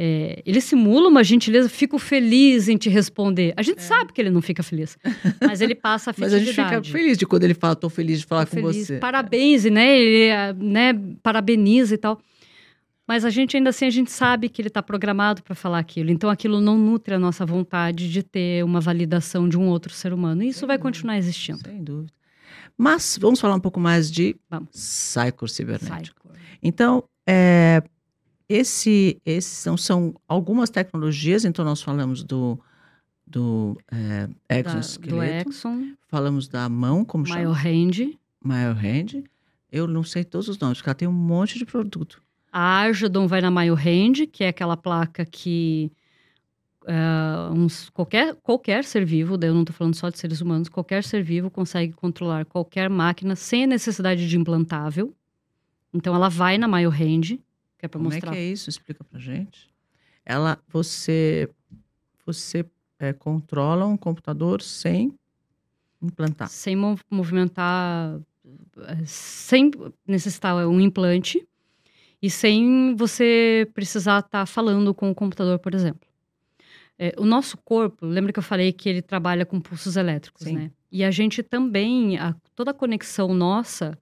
[0.00, 3.52] é, ele simula uma gentileza, fico feliz em te responder.
[3.56, 3.82] A gente é.
[3.82, 4.96] sabe que ele não fica feliz,
[5.44, 8.20] mas ele passa a Mas a gente fica feliz de quando ele fala, tô feliz
[8.20, 8.98] de falar tô com feliz, você.
[8.98, 9.98] Parabéns, né?
[9.98, 12.20] Ele né, parabeniza e tal.
[13.08, 16.10] Mas a gente ainda assim, a gente sabe que ele está programado para falar aquilo.
[16.10, 20.12] Então aquilo não nutre a nossa vontade de ter uma validação de um outro ser
[20.12, 20.44] humano.
[20.44, 20.92] E isso Sem vai dúvida.
[20.92, 21.58] continuar existindo.
[21.58, 22.12] Sem dúvida.
[22.76, 24.36] Mas vamos falar um pouco mais de
[24.70, 26.30] cyber cibernético.
[26.62, 27.82] Então, é,
[28.48, 32.58] esse, esse são, são, algumas tecnologias, então nós falamos do,
[33.26, 35.50] do é, exoesqueleto,
[36.08, 37.54] falamos da mão, como Mile chama?
[37.54, 38.18] Hand.
[38.42, 39.24] Mile Hand.
[39.70, 42.22] Eu não sei todos os nomes, porque ela tem um monte de produto.
[42.50, 45.92] A Argidon vai na Mile Hand, que é aquela placa que
[46.84, 50.70] uh, uns, qualquer, qualquer ser vivo, daí eu não estou falando só de seres humanos,
[50.70, 55.14] qualquer ser vivo consegue controlar qualquer máquina sem a necessidade de implantável.
[55.92, 57.38] Então ela vai na Hand,
[57.78, 58.20] que é para mostrar.
[58.20, 58.68] Como é que é isso?
[58.68, 59.72] Explica pra gente.
[60.24, 61.48] Ela, você,
[62.26, 62.66] você
[62.98, 65.14] é, controla um computador sem
[66.02, 66.48] implantar.
[66.48, 66.76] Sem
[67.10, 68.20] movimentar,
[69.06, 69.70] sem
[70.06, 71.46] necessitar um implante
[72.20, 76.08] e sem você precisar estar tá falando com o computador, por exemplo.
[76.98, 80.56] É, o nosso corpo, lembra que eu falei que ele trabalha com pulsos elétricos, Sim.
[80.56, 80.70] né?
[80.90, 83.96] E a gente também, a, toda a conexão nossa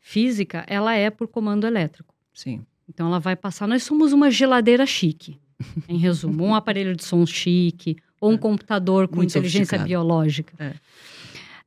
[0.00, 2.14] física, ela é por comando elétrico.
[2.32, 2.66] Sim.
[2.88, 3.66] Então ela vai passar.
[3.66, 5.38] Nós somos uma geladeira chique,
[5.88, 8.38] em resumo, um aparelho de som chique, ou um é.
[8.38, 10.54] computador com Muito inteligência biológica.
[10.58, 10.74] É.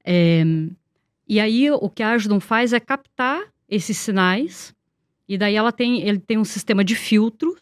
[0.04, 0.44] É,
[1.28, 4.74] e aí o que a Ajudon faz é captar esses sinais,
[5.28, 7.56] e daí ela tem, ele tem um sistema de filtro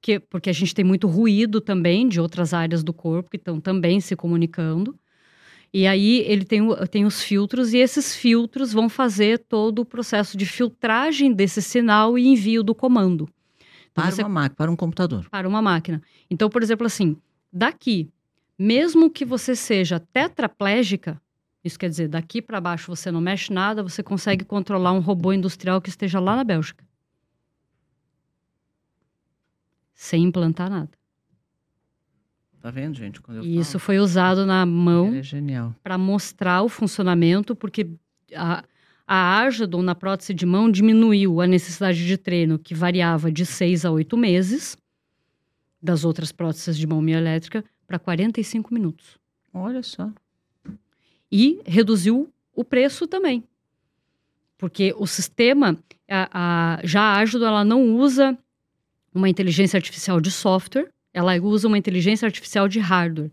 [0.00, 3.60] que, porque a gente tem muito ruído também de outras áreas do corpo que estão
[3.60, 4.98] também se comunicando.
[5.72, 10.36] E aí ele tem, tem os filtros, e esses filtros vão fazer todo o processo
[10.36, 13.28] de filtragem desse sinal e envio do comando.
[13.92, 15.28] Então, para você, uma máquina, para um computador.
[15.30, 16.02] Para uma máquina.
[16.30, 17.16] Então, por exemplo, assim,
[17.52, 18.10] daqui,
[18.58, 21.20] mesmo que você seja tetraplégica,
[21.62, 25.32] isso quer dizer, daqui para baixo você não mexe nada, você consegue controlar um robô
[25.32, 26.86] industrial que esteja lá na Bélgica.
[29.96, 30.95] sem implantar nada.
[32.66, 33.20] Tá vendo, gente?
[33.20, 37.88] Quando eu e falo, isso foi usado na mão é para mostrar o funcionamento, porque
[38.34, 38.64] a,
[39.06, 43.84] a Argidon na prótese de mão diminuiu a necessidade de treino, que variava de seis
[43.84, 44.76] a oito meses,
[45.80, 49.16] das outras próteses de mão mioelétrica, para 45 minutos.
[49.54, 50.10] Olha só.
[51.30, 53.44] E reduziu o preço também.
[54.58, 55.78] Porque o sistema,
[56.10, 58.36] a, a, já a Argidon, ela não usa
[59.14, 63.32] uma inteligência artificial de software, ela usa uma inteligência artificial de hardware.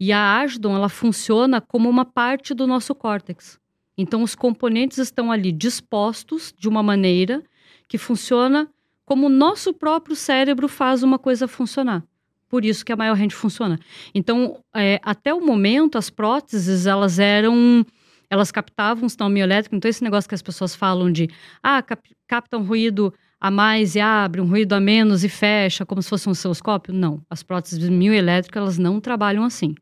[0.00, 3.56] E a Agidon, ela funciona como uma parte do nosso córtex.
[3.96, 7.40] Então, os componentes estão ali dispostos de uma maneira
[7.86, 8.68] que funciona
[9.04, 12.02] como o nosso próprio cérebro faz uma coisa funcionar.
[12.48, 13.78] Por isso que a maior rende funciona.
[14.12, 17.86] Então, é, até o momento, as próteses, elas eram...
[18.28, 19.76] Elas captavam sinal mioelétrico.
[19.76, 21.28] Então, esse negócio que as pessoas falam de...
[21.62, 26.02] Ah, cap captam ruído a mais e abre, um ruído a menos e fecha, como
[26.02, 26.92] se fosse um osciloscópio?
[26.92, 27.22] Não.
[27.30, 29.74] As próteses mioelétricas, elas não trabalham assim.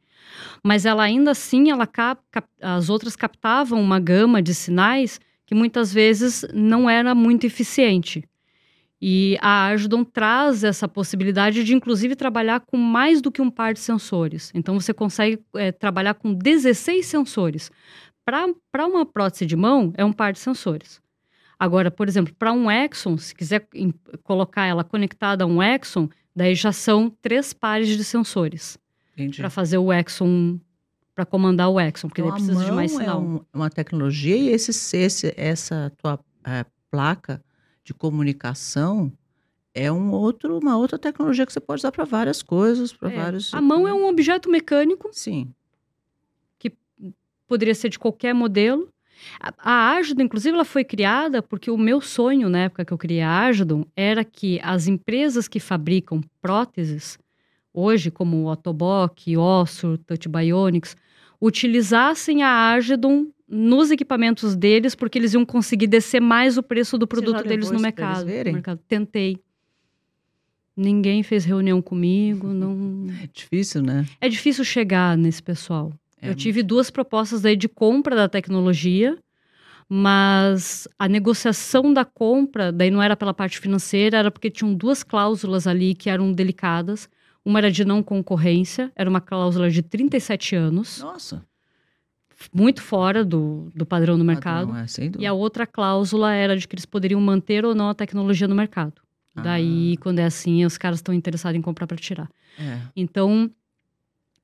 [0.63, 5.55] Mas ela ainda assim, ela cap, cap, as outras captavam uma gama de sinais que
[5.55, 8.23] muitas vezes não era muito eficiente.
[9.01, 13.73] E a Argidon traz essa possibilidade de, inclusive, trabalhar com mais do que um par
[13.73, 14.51] de sensores.
[14.55, 17.71] Então, você consegue é, trabalhar com 16 sensores.
[18.25, 21.01] Para uma prótese de mão, é um par de sensores.
[21.59, 23.67] Agora, por exemplo, para um Exxon, se quiser
[24.23, 28.79] colocar ela conectada a um Exxon, daí já são três pares de sensores
[29.37, 30.61] para fazer o Exxon,
[31.15, 33.21] para comandar o Exxon, porque Então, a precisa de mais é sinal.
[33.21, 37.43] um- uma tecnologia e esse, esse, essa tua eh, placa
[37.83, 39.13] de comunicação
[39.75, 43.17] é um outro, uma outra tecnologia que você pode usar para várias coisas, para É,
[43.17, 43.53] vários.
[43.53, 45.53] A mão é um objeto mecânico, Sim.
[47.49, 48.89] poderia ser de qualquer modelo.
[49.41, 52.99] A, a Agidon, inclusive, ela foi criada porque o meu sonho, na época que eu
[52.99, 57.19] criei a Agidon, era que as empresas que fabricam próteses,
[57.73, 60.97] hoje, como o Otobock, Ossur, Touch Bionics,
[61.41, 67.07] utilizassem a Agidon nos equipamentos deles, porque eles iam conseguir descer mais o preço do
[67.07, 68.81] produto deles no mercado, no mercado.
[68.87, 69.39] Tentei.
[70.77, 73.07] Ninguém fez reunião comigo, não...
[73.23, 74.07] É difícil, né?
[74.21, 75.93] É difícil chegar nesse pessoal.
[76.21, 79.17] É Eu tive duas propostas aí de compra da tecnologia,
[79.89, 85.03] mas a negociação da compra daí não era pela parte financeira, era porque tinham duas
[85.03, 87.09] cláusulas ali que eram delicadas.
[87.45, 91.43] Uma era de não concorrência, era uma cláusula de 37 anos, Nossa.
[92.53, 94.69] muito fora do, do padrão do mercado.
[94.69, 97.89] Não é, sem E a outra cláusula era de que eles poderiam manter ou não
[97.89, 99.01] a tecnologia no mercado.
[99.35, 99.41] Ah.
[99.41, 102.29] Daí, quando é assim, os caras estão interessados em comprar para tirar.
[102.59, 102.81] É.
[102.95, 103.51] Então,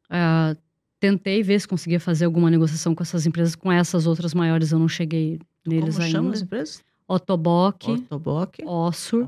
[0.09, 0.57] ah,
[1.05, 3.55] tentei ver se conseguia fazer alguma negociação com essas empresas.
[3.55, 6.19] Com essas outras maiores, eu não cheguei neles Como ainda.
[6.19, 6.83] chama as empresas?
[7.07, 9.27] Otobock, Ortoboc, Ossur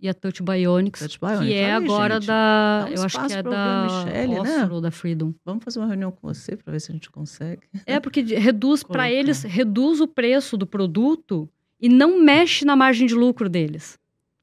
[0.00, 1.46] e a Touch Bionics, Touch Bionics.
[1.46, 2.26] que é Olha agora gente.
[2.26, 2.86] da...
[2.88, 4.40] Um eu acho que é da Michele, né?
[4.40, 5.32] Ossur ou da Freedom.
[5.44, 7.62] Vamos fazer uma reunião com você para ver se a gente consegue.
[7.86, 11.48] É, porque reduz, para eles, reduz o preço do produto
[11.80, 13.96] e não mexe na margem de lucro deles.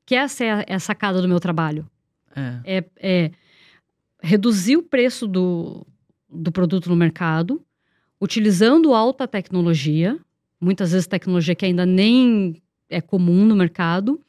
[0.06, 1.86] Que essa é a, é a sacada do meu trabalho.
[2.34, 2.78] É.
[2.78, 3.32] é, é
[4.22, 5.86] reduzir o preço do,
[6.30, 7.62] do produto no mercado,
[8.22, 10.20] utilizando alta tecnologia,
[10.60, 14.20] muitas vezes tecnologia que ainda nem é comum no mercado,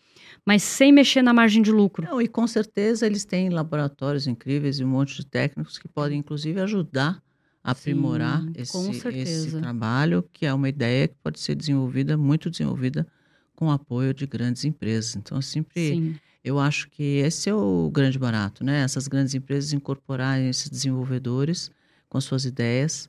[0.45, 2.05] mas sem mexer na margem de lucro.
[2.05, 6.19] Não, e com certeza eles têm laboratórios incríveis e um monte de técnicos que podem,
[6.19, 7.23] inclusive, ajudar
[7.63, 12.51] a aprimorar Sim, esse, esse trabalho, que é uma ideia que pode ser desenvolvida, muito
[12.51, 13.07] desenvolvida,
[13.55, 15.15] com o apoio de grandes empresas.
[15.17, 18.81] Então, eu sempre Sim, eu acho que esse é o grande barato, né?
[18.81, 21.71] Essas grandes empresas incorporarem esses desenvolvedores
[22.11, 23.09] com as suas ideias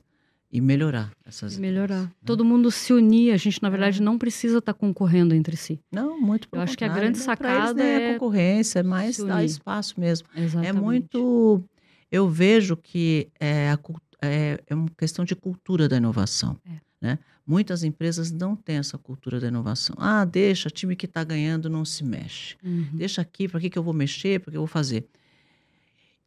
[0.50, 1.94] e melhorar essas e melhorar.
[1.94, 2.14] ideias, né?
[2.24, 4.02] Todo mundo se unir, a gente, na verdade, É.
[4.02, 5.80] não precisa estar concorrendo entre si.
[5.90, 9.18] Não, muito Eu acho que a grande Não, eles sacada nem é concorrência, é mais
[9.18, 10.28] dar espaço mesmo.
[10.34, 10.68] Exatamente.
[10.68, 11.62] É muito.
[12.10, 13.78] Eu vejo que é, a
[14.22, 16.56] é, é uma questão de cultura da inovação.
[16.66, 16.80] É.
[17.00, 17.18] Né?
[17.44, 19.96] Muitas empresas não têm essa cultura da inovação.
[19.98, 22.56] Ah, deixa, time que está ganhando não se mexe.
[22.62, 22.86] Uhum.
[22.92, 25.08] Deixa aqui, para que, que eu vou mexer, para que eu vou fazer.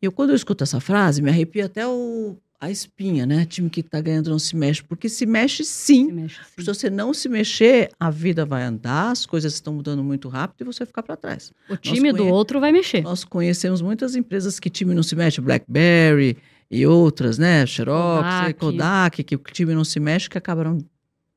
[0.02, 3.46] Eu, quando eu escuto essa frase, me arrepia até o, a espinha, né?
[3.46, 4.84] Time que está ganhando não se mexe.
[4.84, 6.08] Porque se mexe sim.
[6.08, 6.62] Se mexe, sim.
[6.62, 10.62] Se você não se mexer, a vida vai andar, as coisas estão mudando muito rápido
[10.62, 11.52] e você vai ficar para trás.
[11.70, 13.02] O time do conhe- outro vai mexer.
[13.02, 16.38] Nós conhecemos muitas empresas que time não se mexe, BlackBerry
[16.70, 17.66] e outras, né?
[17.66, 18.60] Xerox, Kodak.
[18.60, 20.78] Kodak, que o time não se mexe, que acabaram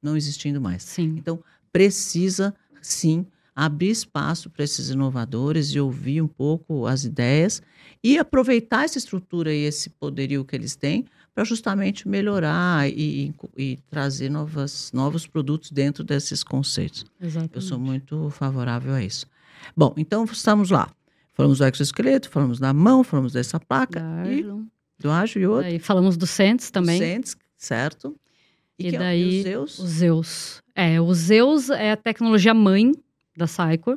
[0.02, 0.82] não existindo mais.
[0.82, 1.16] Sim.
[1.18, 1.38] Então,
[1.72, 7.60] precisa sim abrir espaço para esses inovadores e ouvir um pouco as ideias
[8.04, 11.04] e aproveitar essa estrutura e esse poderio que eles têm
[11.38, 17.06] para justamente melhorar e, e- e trazer novas, novos produtos dentro desses conceitos.
[17.20, 17.54] Exatamente.
[17.54, 19.24] Eu sou muito favorável a isso.
[19.76, 20.90] Bom, então estamos lá.
[21.34, 24.42] Falamos do exoesqueleto, falamos da mão, falamos dessa placa Da e
[24.98, 25.66] do ágil e outro.
[25.68, 26.98] Aí falamos do Sentes também.
[26.98, 28.16] Sentes, certo?
[28.76, 29.78] E que é- daí, os Zeus?
[29.78, 30.62] O Zeus.
[30.74, 32.90] É, o Zeus é a tecnologia mãe
[33.36, 33.96] da Cycor.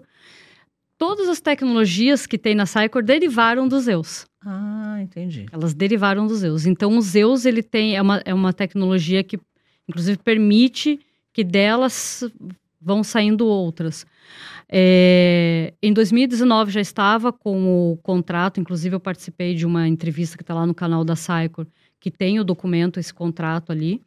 [0.96, 4.28] Todas as tecnologias que tem na Cycor derivaram do Zeus.
[4.44, 5.46] Ah, entendi.
[5.52, 6.66] Elas derivaram do Zeus.
[6.66, 7.96] Então, o Zeus, ele tem...
[7.96, 9.40] É uma, é uma tecnologia que,
[9.88, 11.00] inclusive, permite
[11.32, 12.24] que delas
[12.82, 14.06] vão saindo outras.
[14.68, 20.44] É, em 2019 já estava com o contrato, inclusive eu participei de uma entrevista que
[20.44, 21.68] está lá no canal da Cycor,
[22.00, 24.02] que tem o documento, esse contrato ali,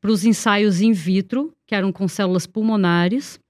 [0.00, 3.40] para os ensaios in vitro, que eram com células pulmonares,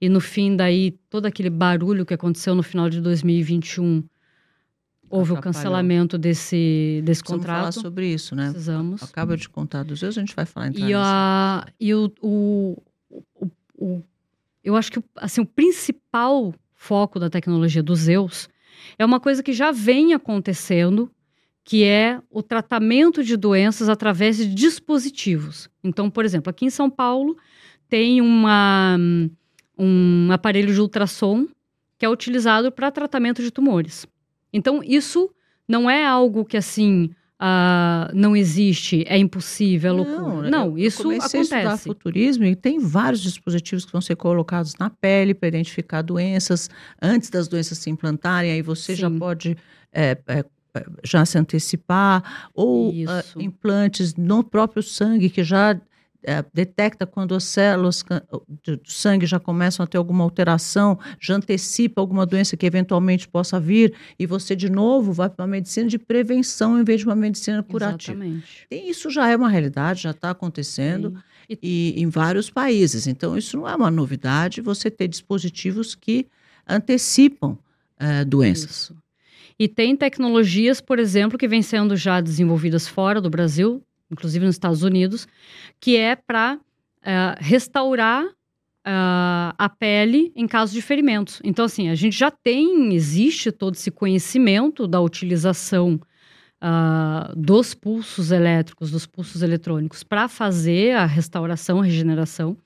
[0.00, 4.02] e no fim daí, todo aquele barulho que aconteceu no final de 2021,
[5.12, 7.80] houve o cancelamento desse, desse falar contrato.
[7.80, 8.44] sobre isso, né?
[8.50, 9.02] Precisamos.
[9.02, 12.82] Acaba de contar dos Zeus, a gente vai falar entrar E, a, e o, o,
[13.10, 14.02] o, o-
[14.64, 18.48] eu acho que assim, o principal foco da tecnologia dos Zeus
[18.98, 21.10] é uma coisa que já vem acontecendo,
[21.64, 25.68] que é o tratamento de doenças através de dispositivos.
[25.84, 27.36] Então, por exemplo, aqui em São Paulo
[27.88, 28.96] tem uma,
[29.78, 31.46] um aparelho de ultrassom
[31.98, 34.06] que é utilizado para tratamento de tumores.
[34.52, 35.30] Então, isso
[35.68, 37.10] não é algo que assim
[37.42, 40.50] uh, não existe, é impossível, é loucura.
[40.50, 41.36] Não, não isso acontece.
[41.36, 46.02] a estudar futurismo e tem vários dispositivos que vão ser colocados na pele para identificar
[46.02, 48.52] doenças antes das doenças se implantarem.
[48.52, 49.00] Aí você Sim.
[49.02, 49.56] já pode
[49.92, 50.44] é, é,
[51.04, 52.94] já se antecipar ou uh,
[53.36, 55.78] implantes no próprio sangue que já
[56.24, 58.04] é, detecta quando as células
[58.62, 63.58] do sangue já começam a ter alguma alteração, já antecipa alguma doença que eventualmente possa
[63.58, 67.16] vir, e você de novo vai para uma medicina de prevenção em vez de uma
[67.16, 68.12] medicina curativa.
[68.12, 68.66] Exatamente.
[68.70, 71.14] E isso já é uma realidade, já está acontecendo.
[71.48, 71.58] E,
[71.96, 73.06] e em vários países.
[73.06, 76.26] Então, isso não é uma novidade, você ter dispositivos que
[76.66, 77.58] antecipam
[78.00, 78.70] uh, doenças.
[78.70, 78.96] Isso.
[79.58, 83.82] E tem tecnologias, por exemplo, que vêm sendo já desenvolvidas fora do Brasil,
[84.12, 85.26] inclusive nos Estados Unidos,
[85.80, 86.58] que é para
[87.04, 91.40] eh, restaurar uh, a pele em caso de ferimentos.
[91.42, 96.00] Então, assim, a gente já tem, existe todo esse conhecimento da utilização
[96.62, 102.56] uh, dos pulsos elétricos, dos pulsos eletrônicos, para fazer a restauração, a regeneração.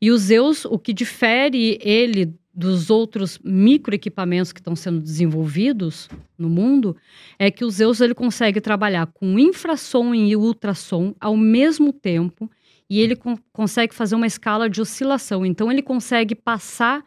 [0.00, 6.50] E o Zeus, o que difere ele dos outros microequipamentos que estão sendo desenvolvidos no
[6.50, 6.96] mundo
[7.38, 12.50] é que o Zeus ele consegue trabalhar com infrassom e ultrassom ao mesmo tempo
[12.90, 13.16] e ele
[13.52, 15.46] consegue fazer uma escala de oscilação.
[15.46, 17.04] Então ele consegue passar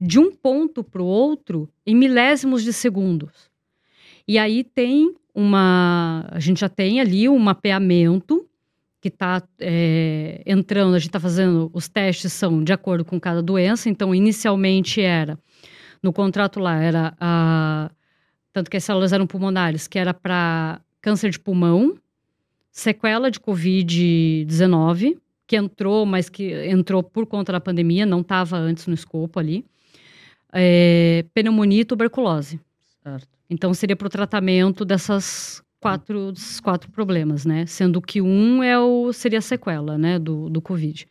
[0.00, 3.50] de um ponto para o outro em milésimos de segundos.
[4.28, 8.46] E aí tem uma, a gente já tem ali um mapeamento
[9.02, 13.42] que está é, entrando, a gente está fazendo, os testes são de acordo com cada
[13.42, 15.36] doença, então inicialmente era,
[16.00, 17.90] no contrato lá, era, a,
[18.52, 21.98] tanto que as células eram pulmonares, que era para câncer de pulmão,
[22.70, 28.86] sequela de Covid-19, que entrou, mas que entrou por conta da pandemia, não estava antes
[28.86, 29.64] no escopo ali,
[30.52, 32.60] é, pneumonia e tuberculose.
[33.02, 33.26] Certo.
[33.50, 37.66] Então seria para o tratamento dessas quatro, dos quatro problemas, né?
[37.66, 41.08] Sendo que um é o, seria a sequela, né, do, do Covid.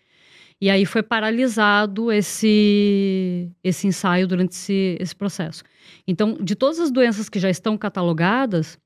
[0.61, 5.63] E aí foi paralisado esse, esse ensaio durante esse, esse processo.
[6.07, 8.79] Então, de todas as doenças que já estão catalogadas,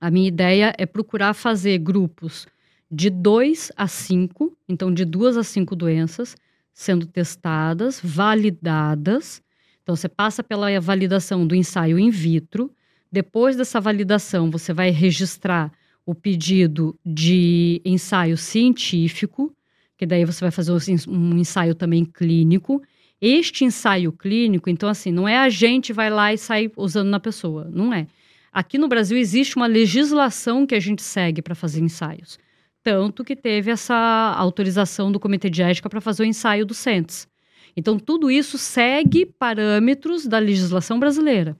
[0.00, 2.46] a minha ideia é procurar fazer grupos
[2.90, 6.36] de dois a cinco, então de duas a cinco doenças,
[6.74, 9.42] sendo testadas, validadas.
[9.82, 12.70] Então, você passa pela validação do ensaio in vitro,
[13.12, 15.70] depois dessa validação, você vai registrar
[16.06, 19.54] o pedido de ensaio científico,
[19.98, 20.72] que daí você vai fazer
[21.06, 22.82] um ensaio também clínico.
[23.20, 27.20] Este ensaio clínico, então, assim, não é a gente vai lá e sai usando na
[27.20, 28.06] pessoa, não é.
[28.50, 32.38] Aqui no Brasil existe uma legislação que a gente segue para fazer ensaios.
[32.82, 37.28] Tanto que teve essa autorização do Comitê de Ética para fazer o ensaio do CENTES.
[37.76, 41.56] Então, tudo isso segue parâmetros da legislação brasileira.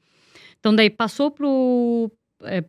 [0.63, 2.09] Então, daí passou para o.
[2.45, 2.63] É,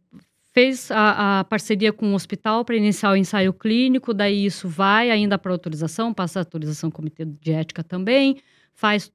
[0.52, 5.12] fez a, a, parceria com o hospital para iniciar o ensaio clínico, daí isso vai
[5.12, 8.38] ainda para autorização, passa a autorização do comitê de ética também,
[8.74, 9.12] faz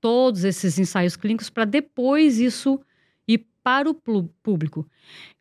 [0.00, 2.80] todos esses ensaios clínicos para depois isso
[3.26, 3.94] ir para o
[4.42, 4.86] público.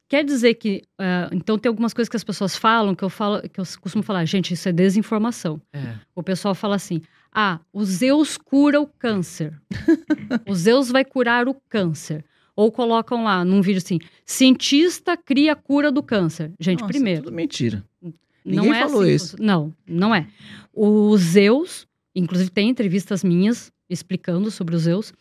[0.07, 3.41] Quer dizer que, uh, então tem algumas coisas que as pessoas falam, que eu falo,
[3.47, 5.61] que eu costumo falar, gente, isso é desinformação.
[5.71, 5.95] É.
[6.15, 9.59] O pessoal fala assim, ah, o Zeus cura o câncer.
[10.47, 12.25] o Zeus vai curar o câncer.
[12.59, 16.51] Ou colocam lá num vídeo assim: cientista cria cura do câncer.
[16.59, 17.23] Gente, Nossa, primeiro.
[17.23, 17.85] tudo mentira.
[18.01, 19.41] Não Ninguém é falou assim, isso.
[19.41, 20.27] Não, não é.
[20.73, 25.13] O Zeus, inclusive tem entrevistas minhas explicando sobre o Zeus.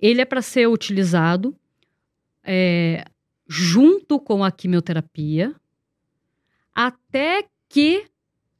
[0.00, 1.54] Ele é para ser utilizado
[2.42, 3.04] é,
[3.46, 5.54] junto com a quimioterapia,
[6.74, 8.06] até que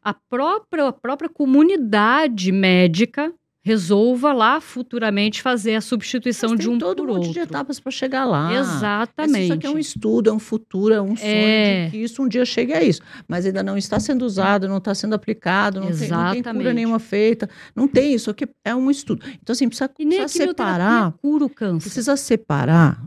[0.02, 3.32] a própria, a própria comunidade médica
[3.68, 7.32] resolva lá futuramente fazer a substituição de um todo por um monte outro.
[7.34, 8.54] de etapas para chegar lá.
[8.54, 9.44] Exatamente.
[9.44, 11.84] Isso aqui é um estudo, é um futuro, é um sonho é...
[11.84, 13.02] de que isso um dia chegue a isso.
[13.28, 16.72] Mas ainda não está sendo usado, não está sendo aplicado, não tem, não tem, cura
[16.72, 17.48] nenhuma feita.
[17.76, 19.22] Não tem isso aqui, é um estudo.
[19.42, 21.12] Então, assim, precisa, precisa separar.
[21.20, 21.84] Cura o câncer.
[21.84, 23.02] Precisa separar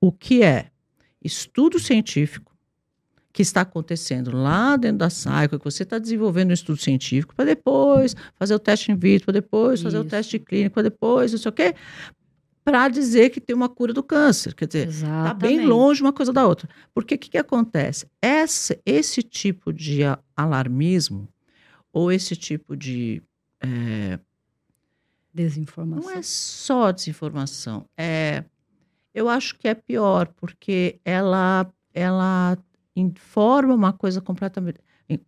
[0.00, 0.66] o que é
[1.22, 2.53] estudo científico
[3.34, 7.46] que está acontecendo lá dentro da SAICO, que você está desenvolvendo um estudo científico, para
[7.46, 10.06] depois fazer o teste in vitro, para depois fazer Isso.
[10.06, 11.74] o teste clínico, para depois, não sei o quê,
[12.64, 14.54] para dizer que tem uma cura do câncer.
[14.54, 16.68] Quer dizer, está bem longe uma coisa da outra.
[16.94, 18.06] Porque o que, que acontece?
[18.22, 20.02] Esse, esse tipo de
[20.36, 21.28] alarmismo,
[21.92, 23.20] ou esse tipo de.
[23.60, 24.16] É,
[25.32, 26.08] desinformação.
[26.08, 27.84] Não é só desinformação.
[27.98, 28.44] É,
[29.12, 32.56] eu acho que é pior, porque ela, ela
[32.96, 34.78] informa uma coisa completamente,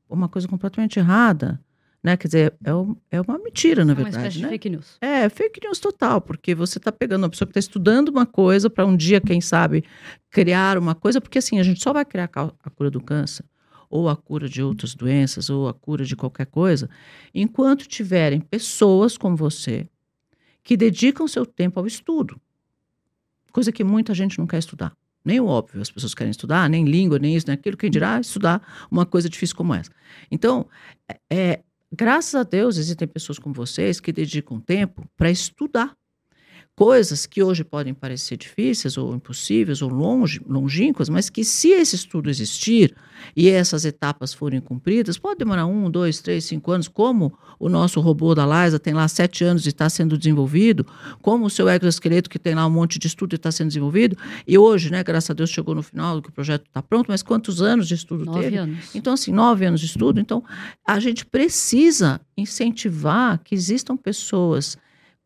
[0.08, 1.60] uma coisa completamente errada,
[2.02, 2.16] né?
[2.16, 4.48] Quer dizer, é, um- é uma mentira, na É uma espécie verdade, de né?
[4.50, 4.96] fake news.
[5.00, 8.70] É, fake news total, porque você está pegando uma pessoa que está estudando uma coisa
[8.70, 9.84] para um dia, quem sabe,
[10.30, 13.44] criar uma coisa, porque assim, a gente só vai criar a cura do câncer,
[13.90, 16.88] ou a cura de outras doenças, ou a cura de qualquer coisa,
[17.34, 19.88] enquanto tiverem pessoas como você
[20.62, 22.40] que dedicam seu tempo ao estudo.
[23.52, 24.92] Coisa que muita gente não quer estudar.
[25.26, 28.20] Nem o óbvio, as pessoas querem estudar, nem língua, nem isso, nem aquilo, quem dirá
[28.20, 29.90] estudar uma coisa difícil como essa.
[30.30, 30.68] Então,
[31.10, 31.62] é, é,
[31.92, 35.96] graças a Deus existem pessoas como vocês que dedicam tempo para estudar
[36.76, 41.96] coisas que hoje podem parecer difíceis ou impossíveis ou longe, longínquas, mas que se esse
[41.96, 42.94] estudo existir
[43.34, 47.98] e essas etapas forem cumpridas, pode demorar um, dois, três, cinco anos, como o nosso
[47.98, 50.86] robô da Liza tem lá sete anos e está sendo desenvolvido,
[51.22, 54.14] como o seu exoesqueleto que tem lá um monte de estudo e está sendo desenvolvido,
[54.46, 57.22] e hoje, né, graças a Deus, chegou no final que o projeto está pronto, mas
[57.22, 58.58] quantos anos de estudo Nove teve?
[58.58, 58.94] anos.
[58.94, 60.20] Então, assim, nove anos de estudo.
[60.20, 60.44] Então,
[60.86, 64.76] a gente precisa incentivar que existam pessoas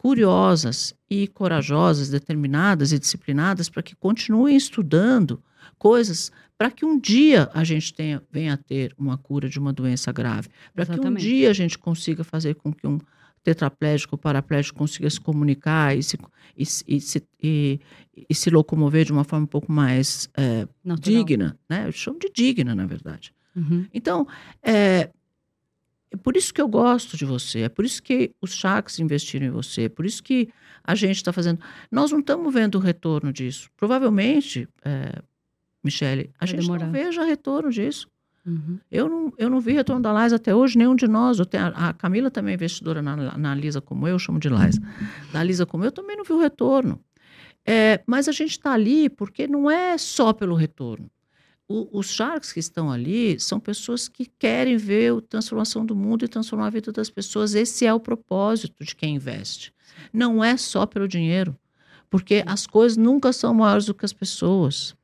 [0.01, 5.43] curiosas e corajosas, determinadas e disciplinadas para que continuem estudando
[5.77, 9.75] coisas para que um dia a gente tenha, venha a ter uma cura de uma
[9.75, 10.49] doença grave.
[10.75, 12.99] Para que um dia a gente consiga fazer com que um
[13.45, 16.17] tetraplégico ou paraplégico consiga se comunicar e se,
[16.57, 17.79] e, e se, e-
[18.29, 20.31] e se locomover de uma forma um pouco mais
[20.83, 20.99] Natural.
[21.25, 21.87] digna, né?
[21.89, 23.35] Eu chamo de digna, na verdade.
[23.55, 23.85] Uhum.
[23.93, 24.27] Então,
[24.63, 25.11] é,
[26.13, 29.47] é por isso que eu gosto de você, é por isso que os Sharks investiram
[29.47, 30.49] em você, é por isso que
[30.83, 31.61] a gente está fazendo.
[31.91, 33.71] Nós não estamos vendo o retorno disso.
[33.77, 35.23] Provavelmente, é,
[35.85, 36.87] Michele, a Vai gente demorar.
[36.87, 38.09] não veja retorno disso.
[38.45, 38.79] Uhum.
[38.91, 41.39] Eu não, eu não vi retorno da Liza até hoje, nenhum de nós.
[41.47, 44.81] Tenho, a Camila também é investidora na, na Lisa como eu, eu chamo de Liza.
[45.33, 46.99] Da Lisa como eu, também não vi o retorno.
[47.65, 51.11] É, mas a gente está ali porque não é só pelo retorno.
[51.73, 56.25] O- os Sharks que estão ali são pessoas que querem ver a transformação do mundo
[56.25, 57.55] e transformar a vida das pessoas.
[57.55, 59.73] Esse é o propósito de quem investe.
[60.13, 61.57] Não é só pelo dinheiro,
[62.11, 64.97] porque as coisas nunca são maiores do que as pessoas.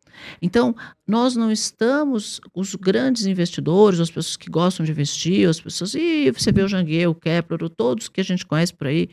[0.42, 0.74] Então,
[1.06, 6.32] nós não estamos, os grandes investidores, as pessoas que gostam de investir, as pessoas, e
[6.32, 9.08] você vê o Jangueu, o Kepler, todos que a gente conhece por aí.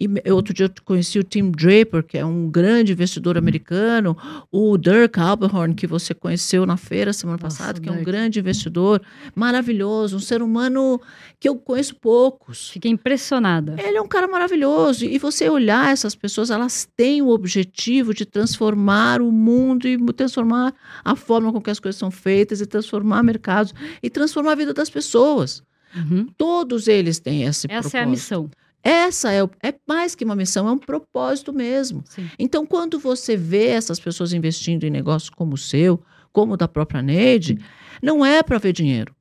[0.00, 4.16] E outro dia eu conheci o Tim Draper, que é um grande investidor americano,
[4.50, 8.40] o Dirk Alberhorn, que você conheceu na feira semana Nossa, passada, que é um grande
[8.40, 9.02] investidor,
[9.34, 10.98] maravilhoso, um ser humano
[11.38, 12.70] que eu conheço poucos.
[12.70, 13.76] Fiquei impressionada.
[13.78, 15.04] Ele é um cara maravilhoso.
[15.04, 20.72] E você olhar essas pessoas, elas têm o objetivo de transformar o mundo e transformar
[21.04, 24.72] a forma com que as coisas são feitas e transformar mercados e transformar a vida
[24.72, 25.62] das pessoas.
[25.94, 26.26] Uhum.
[26.38, 28.08] Todos eles têm esse Essa é a propósito.
[28.08, 28.50] missão.
[28.82, 32.02] Essa é, o- é mais que uma missão, é um propósito mesmo.
[32.06, 32.28] Sim.
[32.38, 36.00] Então, quando você vê essas pessoas investindo em negócios como o seu,
[36.32, 37.58] como o da própria Neide,
[38.02, 39.14] não é para ver dinheiro.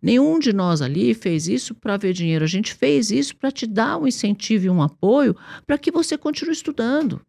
[0.00, 2.44] Nenhum de nós ali fez isso para ver dinheiro.
[2.44, 5.36] A gente fez isso para te dar um incentivo e um apoio
[5.66, 7.20] para que você continue estudando.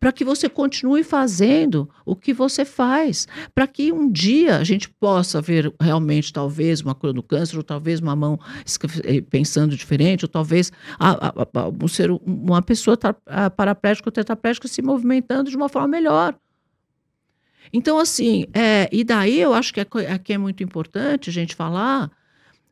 [0.00, 3.26] Para que você continue fazendo o que você faz.
[3.54, 7.62] Para que um dia a gente possa ver realmente, talvez, uma cura do câncer, ou
[7.62, 8.38] talvez uma mão
[9.04, 14.08] eh, pensando diferente, ou talvez a- a- a- um ser, uma pessoa tra- a- paraplégica
[14.08, 16.34] ou tetraplégica se movimentando de uma forma melhor.
[17.72, 21.32] Então, assim, é, e daí eu acho que é, co- aqui é muito importante a
[21.32, 22.10] gente falar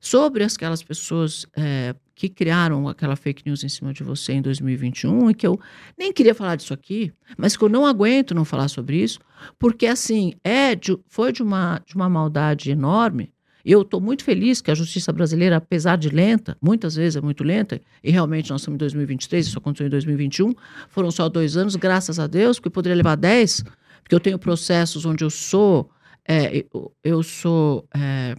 [0.01, 5.31] sobre aquelas pessoas é, que criaram aquela fake news em cima de você em 2021
[5.31, 5.61] e que eu
[5.99, 9.21] nem queria falar disso aqui, mas que eu não aguento não falar sobre isso,
[9.59, 13.31] porque, assim, é de- foi de uma, de uma maldade enorme.
[13.62, 17.45] Eu estou muito feliz que a justiça brasileira, apesar de lenta, muitas vezes é muito
[17.45, 20.55] lenta, e realmente nós estamos em 2023, isso aconteceu em 2021,
[20.89, 23.62] foram só dois anos, graças a Deus, porque poderia levar dez,
[24.03, 25.91] porque eu tenho processos onde eu sou,
[26.27, 28.37] é, eu, eu sou, é,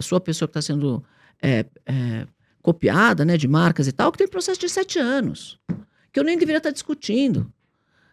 [0.00, 1.04] sou a pessoa que está sendo
[1.40, 2.26] é, é,
[2.62, 5.58] copiada, né, de marcas e tal, que tem processo de sete anos,
[6.12, 7.52] que eu nem deveria estar discutindo.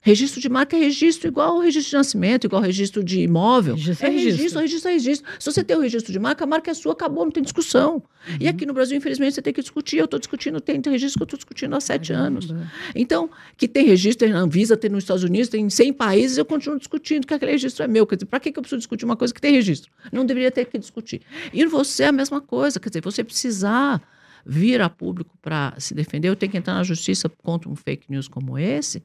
[0.02, 3.76] Registro de marca é registro igual ao registro de nascimento, igual ao registro de imóvel.
[3.76, 4.38] Registro é é registro.
[4.38, 5.32] registro, registro é registro.
[5.38, 8.02] Se você tem o registro de marca, a marca é sua, acabou, não tem discussão.
[8.39, 9.97] E aqui no Brasil, infelizmente, você tem que discutir.
[9.97, 12.45] Eu estou discutindo, tem, registro que eu estou discutindo há sete anos.
[12.45, 12.72] Caramba.
[12.95, 16.45] Então, que tem registro, na Anvisa, tem nos Estados Unidos, tem em 100 países, eu
[16.45, 18.08] continuo discutindo que aquele registro é meu.
[18.08, 19.91] Quer dizer, para que eu preciso discutir uma coisa que tem registro?
[20.14, 21.22] Não deveria ter que discutir.
[21.52, 24.02] E você é a mesma coisa, quer dizer, você precisar
[24.45, 28.09] vir a público para se defender, eu tenho que entrar na justiça contra um fake
[28.09, 29.03] news como esse,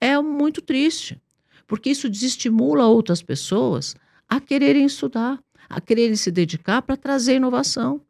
[0.00, 1.20] é muito triste.
[1.66, 3.94] Porque isso desestimula outras pessoas
[4.28, 8.00] a quererem estudar, a quererem se dedicar para trazer inovação.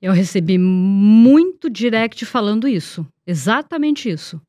[0.00, 3.06] Eu recebi muito direct falando isso.
[3.26, 4.40] Exatamente isso.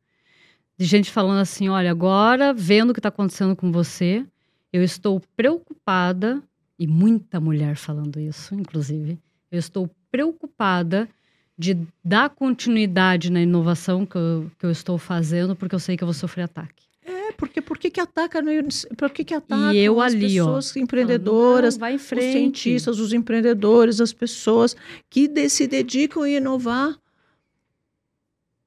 [0.78, 4.26] De gente falando assim: olha, agora, vendo o que está acontecendo com você,
[4.72, 6.44] eu estou preocupada,
[6.78, 9.18] e muita mulher falando isso, inclusive.
[9.50, 11.10] Eu estou preocupada
[11.58, 16.04] de dar continuidade na inovação que eu, que eu estou fazendo, porque eu sei que
[16.04, 16.86] eu vou sofrer ataque.
[17.04, 18.52] É, porque por que que ataca, no-
[18.98, 23.14] por que que ataca E eu as ali, ó, pessoas empreendedoras, Não, os cientistas, os
[23.14, 24.76] empreendedores, as pessoas
[25.10, 27.00] que de- se dedicam a inovar.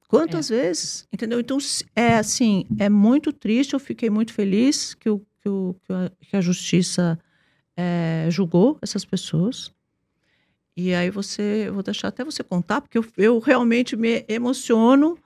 [0.07, 1.07] Quantas vezes?
[1.13, 1.39] Entendeu?
[1.39, 1.57] Então,
[1.95, 3.73] é assim, é muito triste.
[3.73, 7.17] Eu fiquei muito feliz que, o, que, o, que a, que a justiça
[7.77, 9.71] é, julgou essas pessoas.
[10.75, 15.17] E aí você, eu vou deixar até você contar, porque eu, eu realmente me emociono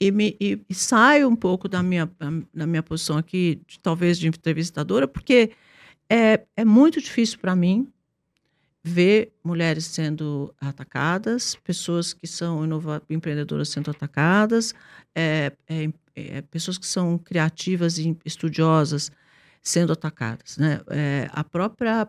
[0.00, 2.10] e, me, e, e saio um pouco da minha,
[2.52, 5.52] da minha posição aqui, de, talvez de entrevistadora, porque
[6.08, 7.90] é, é muito difícil para mim
[8.82, 12.62] ver mulheres sendo atacadas, pessoas que são
[13.10, 14.72] empreendedoras sendo atacadas,
[15.12, 19.10] é, é, é, pessoas que são criativas e estudiosas
[19.60, 20.56] sendo atacadas.
[20.56, 20.80] Né?
[20.88, 22.08] É, a própria.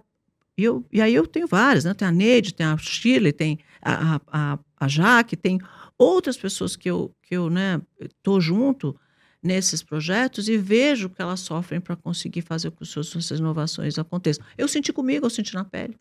[0.58, 1.94] E, eu, e aí eu tenho várias, né?
[1.94, 5.60] Tem a Neide, tem a Shirley, tem a, a, a Jaque, tem
[5.98, 7.80] outras pessoas que eu, que eu né,
[8.24, 9.00] tô junto
[9.42, 14.00] nesses projetos e vejo que elas sofrem para conseguir fazer com que suas, suas inovações
[14.00, 14.44] aconteçam.
[14.58, 15.96] Eu senti comigo, eu senti na pele.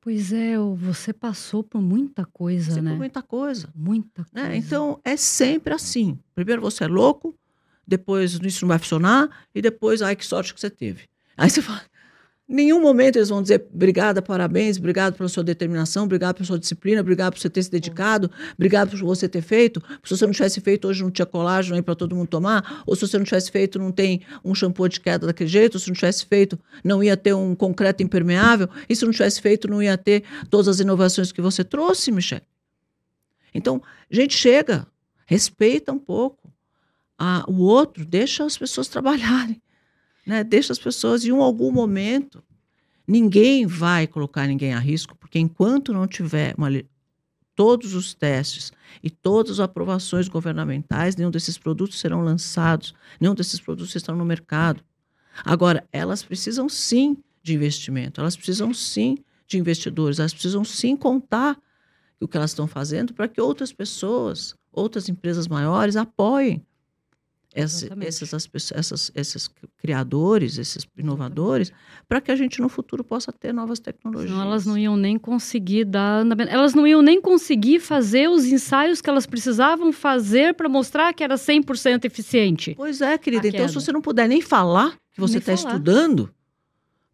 [0.00, 2.92] Pois é, você passou por muita coisa, né?
[2.94, 3.68] muita coisa.
[3.74, 4.48] Muita coisa.
[4.48, 4.56] Né?
[4.56, 6.18] Então, é sempre assim.
[6.34, 7.38] Primeiro você é louco,
[7.86, 11.08] depois isso não vai funcionar, e depois, ai, que sorte que você teve.
[11.36, 11.82] Aí você fala.
[12.52, 17.00] Nenhum momento eles vão dizer obrigada, parabéns, obrigado pela sua determinação, obrigado pela sua disciplina,
[17.00, 19.82] obrigado por você ter se dedicado, obrigado por você ter feito.
[20.04, 22.94] Se você não tivesse feito, hoje não tinha colágeno aí para todo mundo tomar, ou
[22.94, 25.88] se você não tivesse feito, não tem um shampoo de queda daquele jeito, ou se
[25.88, 29.82] não tivesse feito, não ia ter um concreto impermeável, e se não tivesse feito, não
[29.82, 32.42] ia ter todas as inovações que você trouxe, Michel.
[33.54, 34.86] Então, gente, chega,
[35.24, 36.52] respeita um pouco
[37.18, 39.58] a, o outro, deixa as pessoas trabalharem.
[40.26, 40.44] Né?
[40.44, 42.42] Deixa as pessoas, em um, algum momento,
[43.06, 46.68] ninguém vai colocar ninguém a risco, porque enquanto não tiver uma,
[47.54, 53.60] todos os testes e todas as aprovações governamentais, nenhum desses produtos serão lançados, nenhum desses
[53.60, 54.82] produtos estão no mercado.
[55.44, 61.58] Agora, elas precisam sim de investimento, elas precisam sim de investidores, elas precisam sim contar
[62.20, 66.64] o que elas estão fazendo para que outras pessoas, outras empresas maiores apoiem
[67.54, 71.72] esses, esses, essas, esses criadores, esses inovadores,
[72.08, 74.30] para que a gente no futuro possa ter novas tecnologias.
[74.30, 76.24] Senão elas não iam nem conseguir dar.
[76.48, 81.22] Elas não iam nem conseguir fazer os ensaios que elas precisavam fazer para mostrar que
[81.22, 82.74] era 100% eficiente.
[82.74, 83.46] Pois é, querida.
[83.48, 86.32] Então, se você não puder nem falar que você está estudando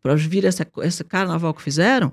[0.01, 2.13] para vir essa, esse carnaval que fizeram.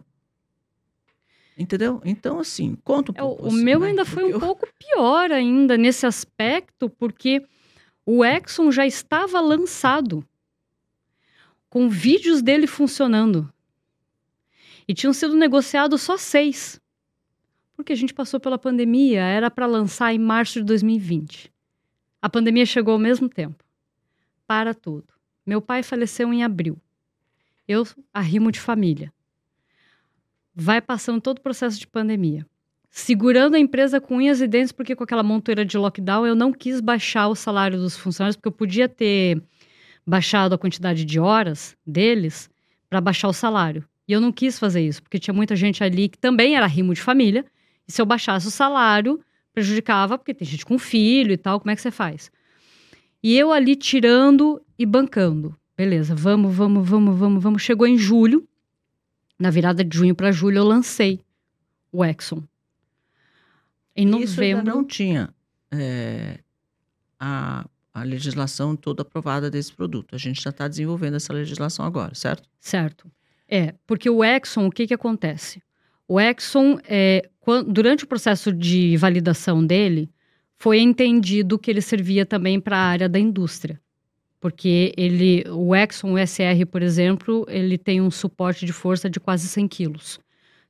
[1.57, 2.01] Entendeu?
[2.03, 3.43] Então, assim, conta um é, pouco.
[3.43, 3.87] O assim, meu né?
[3.87, 4.39] ainda foi Porque um eu...
[4.41, 7.41] pouco pior ainda nesse aspecto, porque
[8.05, 10.23] o Exxon já estava lançado,
[11.69, 13.51] com vídeos dele funcionando.
[14.87, 16.79] E tinham sido negociados só seis.
[17.75, 21.51] Porque a gente passou pela pandemia, era para lançar em março de 2020.
[22.21, 23.63] A pandemia chegou ao mesmo tempo.
[24.45, 25.07] Para tudo.
[25.45, 26.77] Meu pai faleceu em abril.
[27.67, 29.11] Eu arrimo de família.
[30.53, 32.45] Vai passando todo o processo de pandemia
[32.97, 36.53] segurando a empresa com unhas e dentes, porque com aquela montoeira de lockdown eu não
[36.53, 39.43] quis baixar o salário dos funcionários, porque eu podia ter
[40.07, 42.49] baixado a quantidade de horas deles
[42.89, 43.83] para baixar o salário.
[44.07, 46.93] E eu não quis fazer isso, porque tinha muita gente ali que também era rimo
[46.93, 47.45] de família,
[47.85, 49.19] e se eu baixasse o salário,
[49.51, 52.31] prejudicava, porque tem gente com filho e tal, como é que você faz?
[53.21, 55.53] E eu ali tirando e bancando.
[55.75, 57.61] Beleza, vamos, vamos, vamos, vamos, vamos.
[57.61, 58.47] Chegou em julho,
[59.37, 61.19] na virada de junho para julho, eu lancei
[61.91, 62.41] o Exxon.
[63.95, 64.29] Em novembro.
[64.29, 65.33] Isso ainda não tinha
[65.71, 66.39] é,
[67.19, 70.15] a, a legislação toda aprovada desse produto.
[70.15, 72.49] A gente já está desenvolvendo essa legislação agora, certo?
[72.59, 73.09] Certo.
[73.47, 75.61] É, porque o Exxon, o que, que acontece?
[76.07, 80.09] O Exxon, é, quando, durante o processo de validação dele,
[80.57, 83.79] foi entendido que ele servia também para a área da indústria.
[84.39, 89.19] Porque ele, o Exxon, o SR, por exemplo, ele tem um suporte de força de
[89.19, 90.19] quase 100 quilos.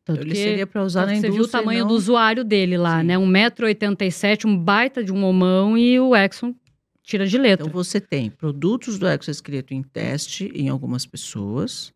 [0.05, 1.31] Tanto ele seria para usar na indústria.
[1.31, 1.87] Você viu o tamanho não...
[1.87, 3.07] do usuário dele lá, Sim.
[3.07, 3.17] né?
[3.17, 6.53] 1,87m, um baita de um homão e o Exxon
[7.01, 7.65] tira de letra.
[7.65, 11.91] Então você tem produtos do Exxon escrito em teste em algumas pessoas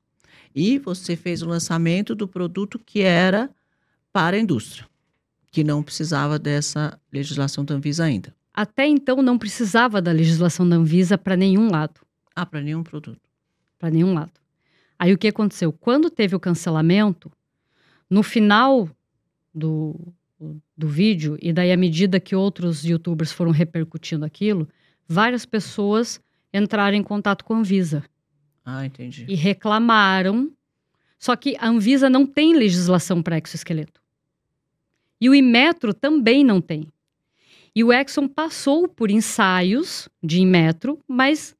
[0.55, 3.47] e você fez o lançamento do produto que era
[4.11, 4.87] para a indústria,
[5.51, 8.33] que não precisava dessa legislação da Anvisa ainda.
[8.51, 12.01] Até então não precisava da legislação da Anvisa para nenhum lado.
[12.35, 13.21] Ah, para nenhum produto.
[13.77, 14.33] Para nenhum lado.
[14.97, 15.71] Aí o que aconteceu?
[15.71, 17.31] Quando teve o cancelamento,
[18.09, 18.89] no final
[19.53, 19.95] do,
[20.75, 24.67] do vídeo, e daí à medida que outros youtubers foram repercutindo aquilo,
[25.07, 26.21] várias pessoas
[26.53, 28.03] entraram em contato com a Anvisa.
[28.65, 29.25] Ah, entendi.
[29.27, 30.51] E reclamaram.
[31.17, 34.01] Só que a Anvisa não tem legislação para exoesqueleto.
[35.19, 36.87] E o Inmetro também não tem.
[37.75, 41.55] E o Exxon passou por ensaios de Inmetro, mas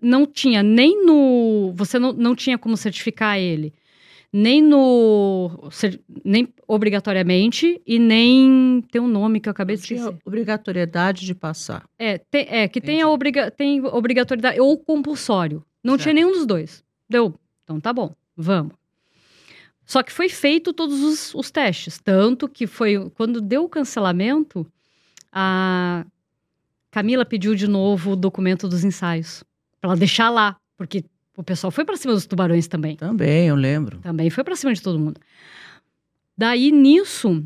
[0.00, 1.72] não tinha nem no.
[1.74, 3.72] Você não, não tinha como certificar ele.
[4.32, 5.68] Nem no.
[6.24, 8.82] Nem obrigatoriamente e nem.
[8.90, 10.16] Tem um nome que eu acabei de esquecer.
[10.24, 11.86] obrigatoriedade de passar.
[11.98, 15.62] É, tem, é que tem a obriga, tem obrigatoriedade ou compulsório.
[15.84, 16.02] Não certo.
[16.02, 16.82] tinha nenhum dos dois.
[17.06, 17.34] Deu.
[17.62, 18.72] Então tá bom, vamos.
[19.84, 21.98] Só que foi feito todos os, os testes.
[21.98, 23.10] Tanto que foi.
[23.10, 24.66] Quando deu o cancelamento,
[25.30, 26.06] a
[26.90, 29.44] Camila pediu de novo o documento dos ensaios.
[29.78, 30.56] Pra ela deixar lá.
[30.76, 31.04] Porque
[31.36, 32.96] o pessoal foi para cima dos tubarões também.
[32.96, 33.98] Também, eu lembro.
[33.98, 35.20] Também foi para cima de todo mundo.
[36.36, 37.44] Daí, nisso,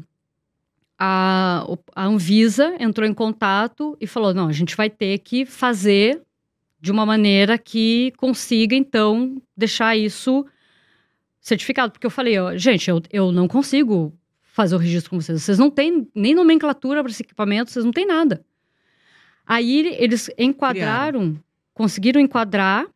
[0.98, 6.22] a, a Anvisa entrou em contato e falou: não, a gente vai ter que fazer
[6.80, 10.44] de uma maneira que consiga, então, deixar isso
[11.40, 11.92] certificado.
[11.92, 14.12] Porque eu falei, ó, gente, eu, eu não consigo
[14.42, 15.42] fazer o registro com vocês.
[15.42, 18.44] Vocês não têm nem nomenclatura para esse equipamento, vocês não têm nada.
[19.46, 21.44] Aí eles enquadraram, Criaram.
[21.72, 22.86] conseguiram enquadrar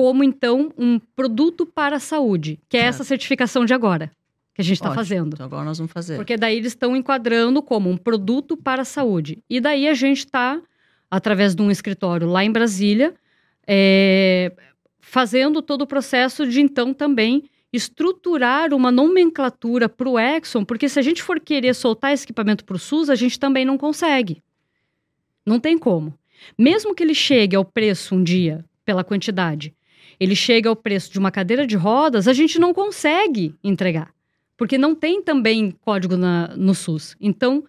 [0.00, 2.84] como, então, um produto para a saúde, que é, é.
[2.84, 4.10] essa certificação de agora
[4.54, 5.34] que a gente está fazendo.
[5.34, 6.16] Então agora nós vamos fazer.
[6.16, 9.44] Porque daí eles estão enquadrando como um produto para a saúde.
[9.48, 10.58] E daí a gente está,
[11.10, 13.14] através de um escritório lá em Brasília,
[13.66, 14.50] é,
[15.00, 20.98] fazendo todo o processo de então também estruturar uma nomenclatura para o Exxon, porque se
[20.98, 24.42] a gente for querer soltar esse equipamento para o SUS, a gente também não consegue.
[25.44, 26.18] Não tem como.
[26.58, 29.74] Mesmo que ele chegue ao preço um dia, pela quantidade,
[30.20, 34.12] ele chega ao preço de uma cadeira de rodas, a gente não consegue entregar,
[34.56, 37.16] porque não tem também código na, no SUS.
[37.18, 37.64] Então,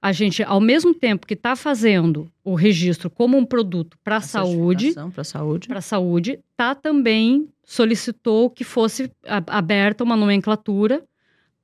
[0.00, 4.20] a gente, ao mesmo tempo que está fazendo o registro como um produto para a
[4.20, 11.04] saúde, para saúde, para saúde, tá também solicitou que fosse aberta uma nomenclatura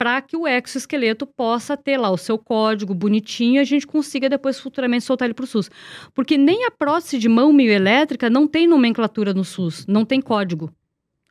[0.04, 4.28] para que o exoesqueleto possa ter lá o seu código bonitinho e a gente consiga
[4.28, 5.70] depois futuramente soltar ele para o SUS.
[6.12, 10.70] Porque nem a prótese de mão mioelétrica não tem nomenclatura no SUS, não tem código.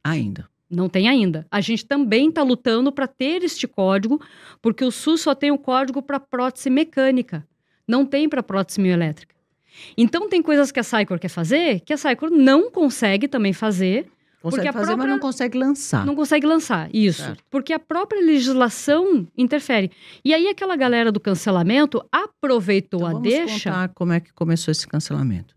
[0.04, 0.50] Ainda.
[0.68, 1.46] Não tem ainda.
[1.52, 4.20] A gente também está lutando para ter este código,
[4.60, 7.48] porque o SUS só tem o código para prótese mecânica,
[7.88, 9.36] não tem para prótese mioelétrica.
[9.96, 14.10] Então, tem coisas que a Cycor quer fazer que a Cycor não consegue também fazer.
[14.44, 14.98] Consegue fazer, própria...
[14.98, 16.06] mas não consegue lançar.
[16.06, 17.24] Não consegue lançar, isso.
[17.24, 17.42] Certo.
[17.50, 19.90] Porque a própria legislação interfere.
[20.24, 23.72] E aí, aquela galera do cancelamento aproveitou então, a vamos deixa.
[23.72, 25.56] Contar como é que começou esse cancelamento.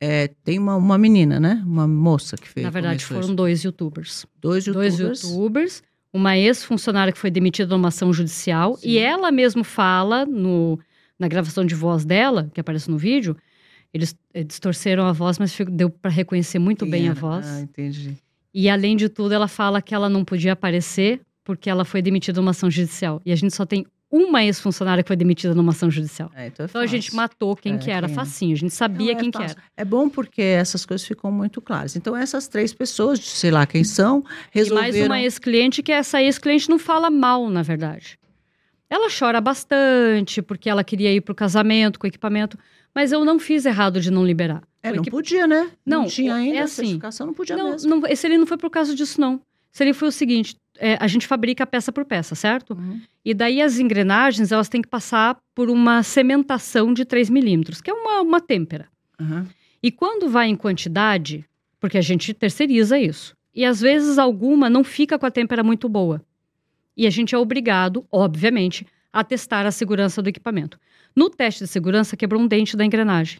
[0.00, 1.62] É, tem uma, uma menina, né?
[1.66, 2.64] Uma moça que fez.
[2.64, 3.34] Na verdade, foram isso.
[3.34, 4.24] dois youtubers.
[4.40, 4.96] Dois youtubers.
[4.96, 5.82] Dois youtubers.
[6.10, 8.78] Uma ex-funcionária que foi demitida numa ação judicial.
[8.78, 8.88] Sim.
[8.88, 10.80] E ela mesmo fala no,
[11.18, 13.36] na gravação de voz dela, que aparece no vídeo,
[13.92, 17.46] eles eh, distorceram a voz, mas deu para reconhecer muito bem a voz.
[17.46, 18.16] Ah, entendi.
[18.54, 22.40] E além de tudo, ela fala que ela não podia aparecer porque ela foi demitida
[22.40, 23.20] numa ação judicial.
[23.24, 26.30] E a gente só tem uma ex-funcionária que foi demitida numa ação judicial.
[26.34, 28.14] É, então, é então a gente matou quem é, que era, quem é.
[28.14, 28.52] facinho.
[28.52, 29.56] A gente sabia é quem que era.
[29.74, 31.96] É bom porque essas coisas ficam muito claras.
[31.96, 34.88] Então essas três pessoas, sei lá quem são, resolveram...
[34.88, 38.18] E mais uma ex-cliente que essa ex-cliente não fala mal, na verdade.
[38.90, 42.58] Ela chora bastante porque ela queria ir para o casamento com o equipamento,
[42.94, 44.62] mas eu não fiz errado de não liberar.
[44.82, 45.70] É, não podia, né?
[45.86, 47.88] Não, não tinha ainda é assim, certificação, não podia não, mesmo.
[47.88, 49.40] Não, esse ali não foi por causa disso, não.
[49.72, 52.74] Esse ali foi o seguinte, é, a gente fabrica peça por peça, certo?
[52.74, 53.00] Uhum.
[53.24, 57.90] E daí as engrenagens, elas têm que passar por uma cementação de 3 milímetros, que
[57.90, 58.88] é uma, uma têmpera.
[59.20, 59.46] Uhum.
[59.82, 61.44] E quando vai em quantidade,
[61.80, 65.88] porque a gente terceiriza isso, e às vezes alguma não fica com a têmpera muito
[65.88, 66.22] boa.
[66.96, 70.78] E a gente é obrigado, obviamente, a testar a segurança do equipamento.
[71.14, 73.38] No teste de segurança, quebrou um dente da engrenagem.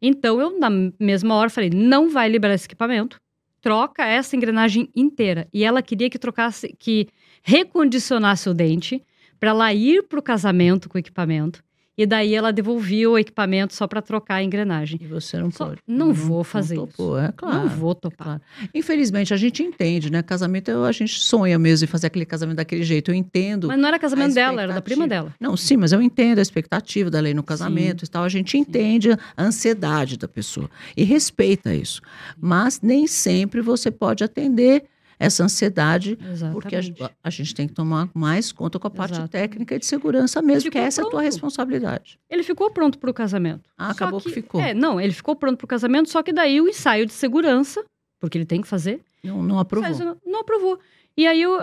[0.00, 0.70] Então, eu, na
[1.00, 3.20] mesma hora, falei: não vai liberar esse equipamento,
[3.60, 5.48] troca essa engrenagem inteira.
[5.52, 7.08] E ela queria que trocasse, que
[7.42, 9.02] recondicionasse o dente
[9.40, 11.64] para ela ir para o casamento com o equipamento.
[11.96, 14.98] E daí ela devolvia o equipamento só para trocar a engrenagem.
[15.02, 15.80] E você não só, pode.
[15.86, 17.26] Não, não vou fazer não topou, isso.
[17.26, 17.58] É claro.
[17.60, 18.26] Não vou topar.
[18.26, 18.42] Claro.
[18.74, 20.22] Infelizmente, a gente entende, né?
[20.22, 23.10] Casamento, a gente sonha mesmo em fazer aquele casamento daquele jeito.
[23.10, 23.68] Eu entendo.
[23.68, 25.34] Mas não era casamento dela, era da prima dela.
[25.40, 28.10] Não, sim, mas eu entendo a expectativa da lei no casamento sim.
[28.10, 28.24] e tal.
[28.24, 29.18] A gente entende sim.
[29.36, 32.02] a ansiedade da pessoa e respeita isso.
[32.38, 34.84] Mas nem sempre você pode atender
[35.18, 36.52] essa ansiedade, Exatamente.
[36.52, 39.30] porque a, a, gente tem que tomar mais conta com a parte Exatamente.
[39.32, 41.06] técnica e de segurança mesmo, que essa pronto.
[41.06, 42.18] é a tua responsabilidade.
[42.28, 43.70] Ele ficou pronto para o casamento.
[43.78, 44.60] Ah, acabou que, que, ficou.
[44.60, 47.84] É, não, ele ficou pronto para o casamento, só que daí o ensaio de segurança,
[48.20, 49.00] porque ele tem que fazer.
[49.24, 49.98] Não, não aprovou.
[49.98, 50.78] Não, não aprovou.
[51.16, 51.58] E aí eu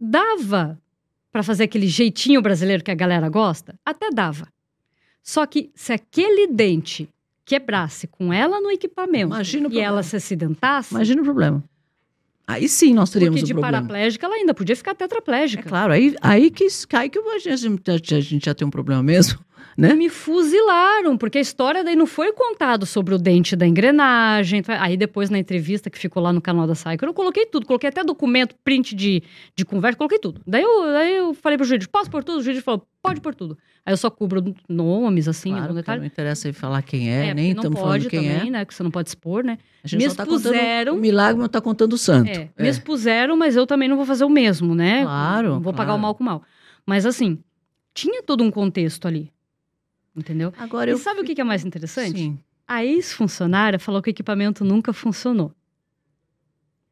[0.00, 0.78] dava
[1.30, 4.48] para fazer aquele jeitinho brasileiro que a galera gosta, até dava.
[5.22, 7.08] Só que se aquele dente
[7.44, 11.62] quebrasse com ela no equipamento Imagina e ela se acidentasse, imagina o problema
[12.46, 13.78] Aí sim nós teríamos Porque um de problema.
[13.78, 15.62] paraplégica ela ainda podia ficar É tetraplégica.
[15.62, 19.38] claro, aí, aí que, aí que a gente, a gente já tem um problema mesmo,
[19.76, 19.94] né?
[19.94, 24.62] Me fuzilaram, porque a história daí não foi contado sobre o dente da engrenagem.
[24.68, 27.88] Aí depois na entrevista que ficou lá no canal da Cycle, eu coloquei tudo, coloquei
[27.88, 29.22] até documento, print de,
[29.56, 30.40] de conversa, coloquei tudo.
[30.46, 32.38] Daí eu, daí eu falei pro juiz, posso por tudo?
[32.38, 33.56] O juiz falou, pode por tudo.
[33.86, 36.00] Aí eu só cubro nomes, assim, Claro, algum detalhe.
[36.00, 38.50] não interessa aí falar quem é, É, nem estamos falando quem também, é.
[38.50, 38.64] né?
[38.64, 39.58] Que você não pode expor, né?
[39.82, 42.30] A gente Me só tá expuseram- o milagre, não está contando o santo.
[42.30, 45.02] É, me expuseram, mas eu também não vou fazer o mesmo, né?
[45.02, 45.98] Claro, Não vou pagar claro.
[45.98, 46.42] o mal com o mal.
[46.86, 47.38] Mas assim,
[47.92, 49.30] tinha todo um contexto ali.
[50.16, 50.52] Entendeu?
[50.56, 52.18] Agora E eu sabe o que é mais interessante?
[52.18, 52.38] Sim.
[52.66, 55.52] A ex-funcionária falou que o equipamento nunca funcionou.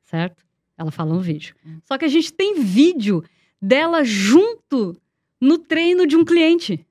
[0.05, 0.45] Certo?
[0.77, 1.55] Ela fala no vídeo.
[1.67, 1.79] Hum.
[1.85, 3.25] Só que a gente tem vídeo
[3.61, 4.97] dela junto
[5.41, 6.85] no treino de um cliente.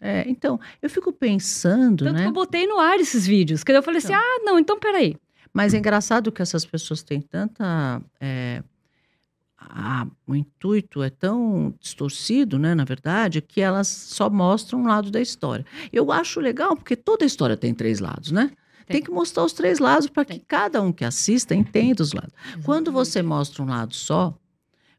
[0.00, 2.22] É, então, eu fico pensando, Tanto né?
[2.22, 3.64] que eu botei no ar esses vídeos.
[3.64, 4.14] Que eu falei Então.
[4.14, 5.16] assim: ah, não, então peraí.
[5.52, 8.02] Mas é engraçado que essas pessoas têm tanta.
[8.20, 8.62] é,
[9.58, 15.10] a- o intuito é tão distorcido, né, na verdade, que elas só mostram um lado
[15.10, 15.64] da história.
[15.92, 18.48] Eu acho legal, porque toda história tem três lados, né?
[18.86, 19.02] Tem, Tem.
[19.02, 22.32] que mostrar os três lados para que cada um que assista entenda os lados.
[22.64, 24.32] Quando você mostra um lado só,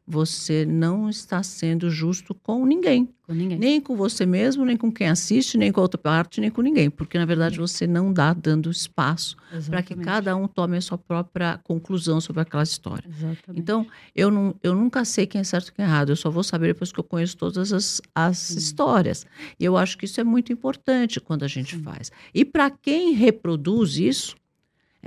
[0.08, 3.06] você não está sendo justo com ninguém.
[3.26, 3.58] Com ninguém.
[3.58, 6.62] Nem com você mesmo, nem com quem assiste, nem com a outra parte, nem com
[6.62, 6.88] ninguém.
[6.88, 9.36] Porque, na verdade, você não dá dando espaço
[9.66, 13.06] para que cada um tome a sua própria conclusão sobre aquela história.
[13.06, 13.60] Exatamente.
[13.60, 13.86] Então,
[14.16, 16.08] eu, não, eu nunca sei quem é certo e quem é errado.
[16.08, 19.26] Eu só vou saber depois que eu conheço todas as, as histórias.
[19.60, 21.82] E eu acho que isso é muito importante quando a gente Sim.
[21.82, 22.10] faz.
[22.32, 24.37] E para quem reproduz isso,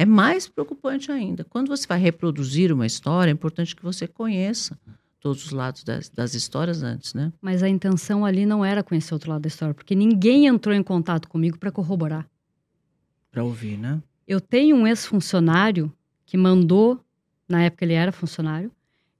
[0.01, 1.43] é mais preocupante ainda.
[1.43, 4.75] Quando você vai reproduzir uma história, é importante que você conheça
[5.19, 7.31] todos os lados das, das histórias antes, né?
[7.39, 10.81] Mas a intenção ali não era conhecer outro lado da história, porque ninguém entrou em
[10.81, 12.27] contato comigo para corroborar.
[13.29, 14.01] Para ouvir, né?
[14.27, 15.93] Eu tenho um ex-funcionário
[16.25, 16.99] que mandou,
[17.47, 18.71] na época ele era funcionário,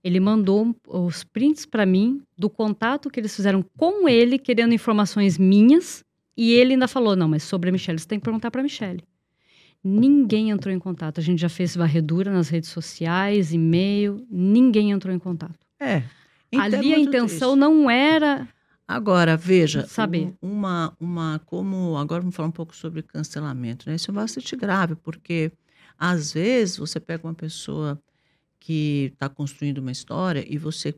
[0.02, 5.38] ele mandou os prints para mim do contato que eles fizeram com ele, querendo informações
[5.38, 6.04] minhas,
[6.36, 8.64] e ele ainda falou: não, mas sobre a Michelle, você tem que perguntar para a
[8.64, 9.04] Michelle.
[9.84, 11.18] Ninguém entrou em contato.
[11.18, 15.58] A gente já fez varredura nas redes sociais, e-mail, ninguém entrou em contato.
[15.80, 16.02] É.
[16.50, 17.58] Então é Ali a intenção triste.
[17.60, 18.48] não era.
[18.86, 20.34] Agora, veja, Saber.
[20.42, 23.96] um- uma, uma, como agora vamos falar um pouco sobre cancelamento, né?
[23.96, 25.50] Isso é bastante grave, porque
[25.98, 27.98] às vezes você pega uma pessoa
[28.60, 30.94] que está construindo uma história e você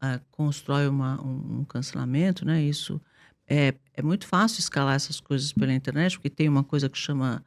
[0.00, 2.62] ah, constrói uma, um, um cancelamento, né?
[2.62, 3.00] Isso
[3.46, 7.44] é, é muito fácil escalar essas coisas pela internet, porque tem uma coisa que chama,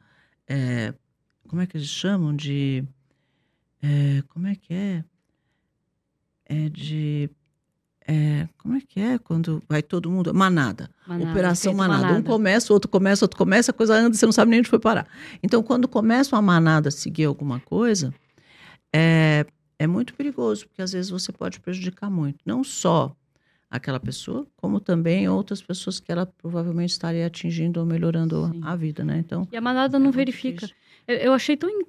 [0.48, 0.94] é,
[1.48, 2.84] como é que eles chamam de,
[3.82, 5.04] é, como é que é?
[6.46, 7.30] É de
[8.06, 10.34] é, como é que é quando vai todo mundo?
[10.34, 10.90] Manada.
[11.06, 12.18] Manada, Operação efeito manada.
[12.18, 14.78] Um começa, outro começa, outro começa, a coisa anda, você não sabe nem onde foi
[14.78, 15.06] parar.
[15.42, 18.12] Então, quando começa uma manada a seguir alguma coisa,
[18.92, 19.46] é,
[19.78, 22.38] é muito perigoso, porque às vezes você pode prejudicar muito.
[22.44, 23.14] Não só
[23.72, 28.60] aquela pessoa, como também outras pessoas que ela provavelmente estaria atingindo ou melhorando Sim.
[28.62, 29.18] a vida, né?
[29.18, 30.66] Então, E a manada é não muito verifica.
[30.66, 30.76] difícil
[31.08, 31.82] Eu, achei tão pessoas não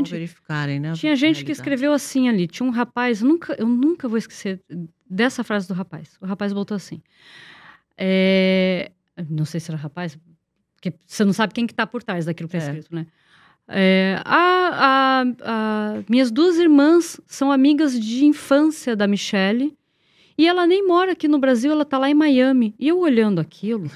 [0.00, 0.10] interessante.
[0.10, 0.90] verificarem, né?
[0.90, 2.46] a Tinha gente que escreveu assim ali.
[2.46, 4.60] Tinha um rapaz, eu nunca, eu nunca vou esquecer
[5.08, 6.16] dessa frase do rapaz.
[6.20, 7.00] O rapaz botou assim.
[7.96, 8.90] é,
[9.30, 10.18] não sei se era rapaz,
[10.74, 12.62] porque você não sabe quem que tá por trás daquilo que é É.
[12.62, 13.06] escrito, né?
[13.68, 19.76] É, "Ah, a- a- minhas duas irmãs são amigas de infância da Michelle.
[20.36, 22.74] E ela nem mora aqui no Brasil, ela tá lá em Miami.
[22.78, 23.90] E eu olhando aquilo,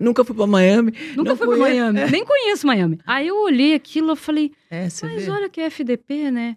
[0.00, 0.92] Nunca fui para Miami.
[1.16, 1.92] nunca fui pra conheço.
[1.92, 2.98] Miami, nem conheço Miami.
[3.06, 5.30] Aí eu olhei aquilo, eu falei, É, mas vê.
[5.30, 6.56] olha que é FDP, né?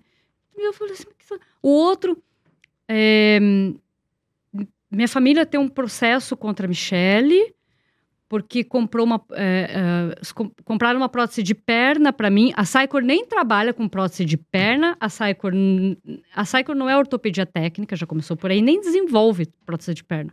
[0.58, 1.06] E eu falei assim,
[1.64, 2.22] o outro,
[2.88, 3.40] é,
[4.92, 7.54] minha família tem um processo contra a Michelle,
[8.30, 12.54] porque comprou uma, é, é, com- compraram uma prótese de perna para mim.
[12.56, 14.96] A Sycor nem trabalha com prótese de perna.
[15.00, 15.98] A Sycor, n-
[16.36, 20.30] a Sycor não é ortopedia técnica, já começou por aí, nem desenvolve prótese de perna.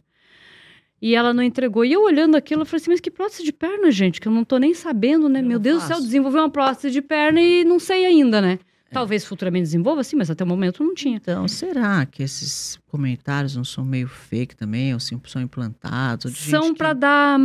[1.01, 1.85] E ela não entregou.
[1.85, 4.21] E eu olhando aquilo, eu falei assim, mas que prótese de perna, gente?
[4.21, 5.41] Que eu não tô nem sabendo, né?
[5.41, 6.03] Eu Meu Deus do céu, faço.
[6.07, 8.59] desenvolveu uma prótese de perna e não sei ainda, né?
[8.91, 11.17] Talvez futuramente desenvolva, sim, mas até o momento não tinha.
[11.17, 14.95] Então, será que esses comentários não são meio fake também?
[14.95, 16.37] Ou sim, são implantados?
[16.39, 17.39] São gente que- para dar,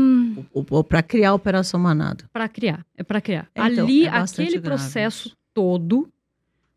[0.54, 2.26] Ou, ou para criar a Operação Manada?
[2.32, 3.50] para criar, é para criar.
[3.56, 6.08] É, então, Ali, é aquele grave processo todo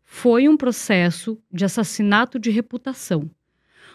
[0.03, 3.29] foi um processo de assassinato de reputação.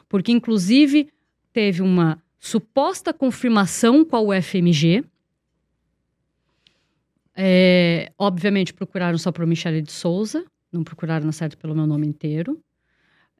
[0.09, 1.09] Porque, inclusive,
[1.53, 5.05] teve uma suposta confirmação com a UFMG.
[7.35, 12.07] É, obviamente, procuraram só por Michele de Souza, não procuraram, na certo, pelo meu nome
[12.07, 12.61] inteiro.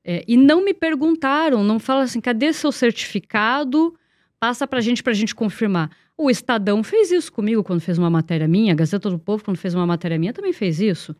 [0.05, 3.95] É, e não me perguntaram, não falaram assim, cadê seu certificado?
[4.39, 5.91] Passa pra gente, pra gente confirmar.
[6.16, 9.59] O Estadão fez isso comigo quando fez uma matéria minha, a Gazeta do Povo, quando
[9.59, 11.14] fez uma matéria minha, também fez isso.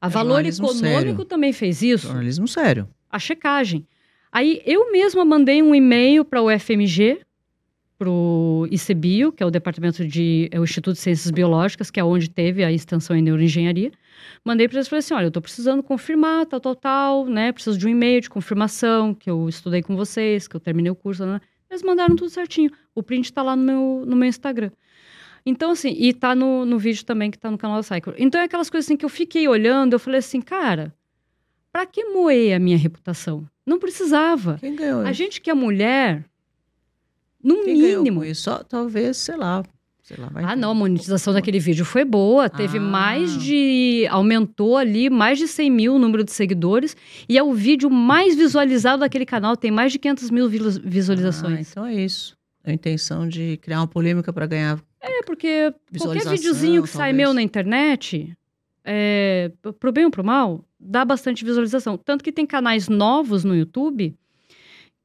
[0.00, 1.24] A É Valor Econômico sério.
[1.24, 2.06] também fez isso.
[2.06, 2.88] Jornalismo sério.
[3.10, 3.86] a checagem.
[4.32, 7.20] Aí eu mesma mandei um e-mail para o FMG,
[7.98, 11.98] para o ICBio, que é o Departamento de é o Instituto de Ciências Biológicas, que
[11.98, 13.90] é onde teve a extensão em neuroengenharia.
[14.44, 17.52] Mandei para eles e falei assim: olha, eu estou precisando confirmar, tal, tal, tal, né?
[17.52, 20.94] Preciso de um e-mail de confirmação, que eu estudei com vocês, que eu terminei o
[20.94, 21.24] curso.
[21.26, 21.40] Né?
[21.70, 22.70] Eles mandaram tudo certinho.
[22.94, 24.70] O print está lá no meu, no meu Instagram.
[25.44, 28.14] Então, assim, e tá no, no vídeo também que tá no canal da Cycle.
[28.18, 30.92] Então, é aquelas coisas assim que eu fiquei olhando, eu falei assim, cara,
[31.72, 33.48] pra que moer a minha reputação?
[33.64, 34.56] Não precisava.
[34.60, 35.14] Quem ganhou A isso?
[35.14, 36.24] gente que é mulher,
[37.42, 38.24] no Quem mínimo.
[38.24, 38.42] isso?
[38.42, 39.62] Só, talvez, sei lá.
[40.06, 42.48] Sei lá vai Ah, não, a monetização daquele vídeo foi boa.
[42.48, 42.80] Teve Ah.
[42.80, 44.06] mais de.
[44.08, 46.96] Aumentou ali mais de 100 mil o número de seguidores.
[47.28, 49.56] E é o vídeo mais visualizado daquele canal.
[49.56, 51.68] Tem mais de 500 mil vilu- Ah, visualizações.
[51.72, 52.36] então é isso.
[52.64, 54.80] A intenção de criar uma polêmica para ganhar.
[55.00, 57.16] É, porque qualquer videozinho que sai talvez.
[57.16, 58.32] meu na internet,
[58.84, 59.50] é,
[59.80, 61.96] pro bem ou pro mal, dá bastante visualização.
[61.98, 64.14] Tanto que tem canais novos no YouTube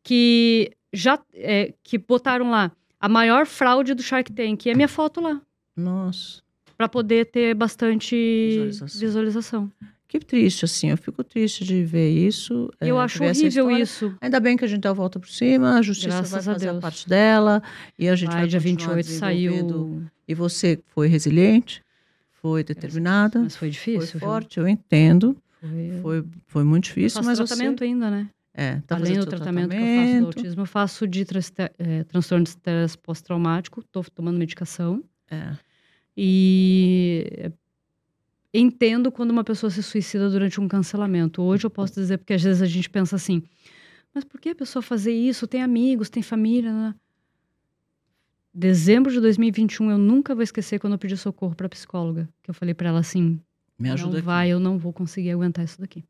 [0.03, 2.71] que já é, que botaram lá
[3.01, 4.65] a maior fraude do Shark Tank.
[4.67, 5.41] E é minha foto lá.
[5.75, 6.41] Nossa,
[6.77, 8.99] Pra poder ter bastante Visualização.
[8.99, 9.71] visualização.
[10.07, 10.89] que triste, assim.
[10.89, 12.69] Eu fico triste de ver isso.
[12.81, 14.15] E eu é, acho horrível isso.
[14.19, 16.43] Ainda bem que a gente dá a volta por cima, a justiça Graças vai a
[16.43, 17.61] fazer a, parte dela
[17.99, 19.73] e a gente Ai, vai dia continuar 28 desenvolvendo.
[19.73, 20.11] saiu.
[20.27, 21.83] E você foi resiliente,
[22.41, 24.01] foi determinada, Mas foi difícil.
[24.01, 24.27] foi viu?
[24.27, 25.37] forte, eu entendo.
[25.59, 25.99] Foi...
[26.01, 28.27] Foi, foi muito difícil, mas tratamento ainda, né?
[28.53, 30.25] É, tá Além do seu tratamento, que eu faço do tratamento.
[30.25, 31.25] autismo, eu faço de
[31.79, 33.83] eh, transtorno de estresse pós-traumático.
[33.83, 35.03] Tô tomando medicação.
[35.29, 35.55] É.
[36.17, 37.51] E
[38.53, 41.41] entendo quando uma pessoa se suicida durante um cancelamento.
[41.41, 43.41] Hoje eu posso dizer, porque às vezes a gente pensa assim,
[44.13, 45.47] mas por que a pessoa fazer isso?
[45.47, 46.95] Tem amigos, tem família, né?
[48.53, 52.53] Dezembro de 2021, eu nunca vou esquecer quando eu pedi socorro para psicóloga, que eu
[52.53, 53.39] falei para ela assim,
[53.79, 54.25] Me ajuda não aqui.
[54.25, 56.03] vai, eu não vou conseguir aguentar isso daqui.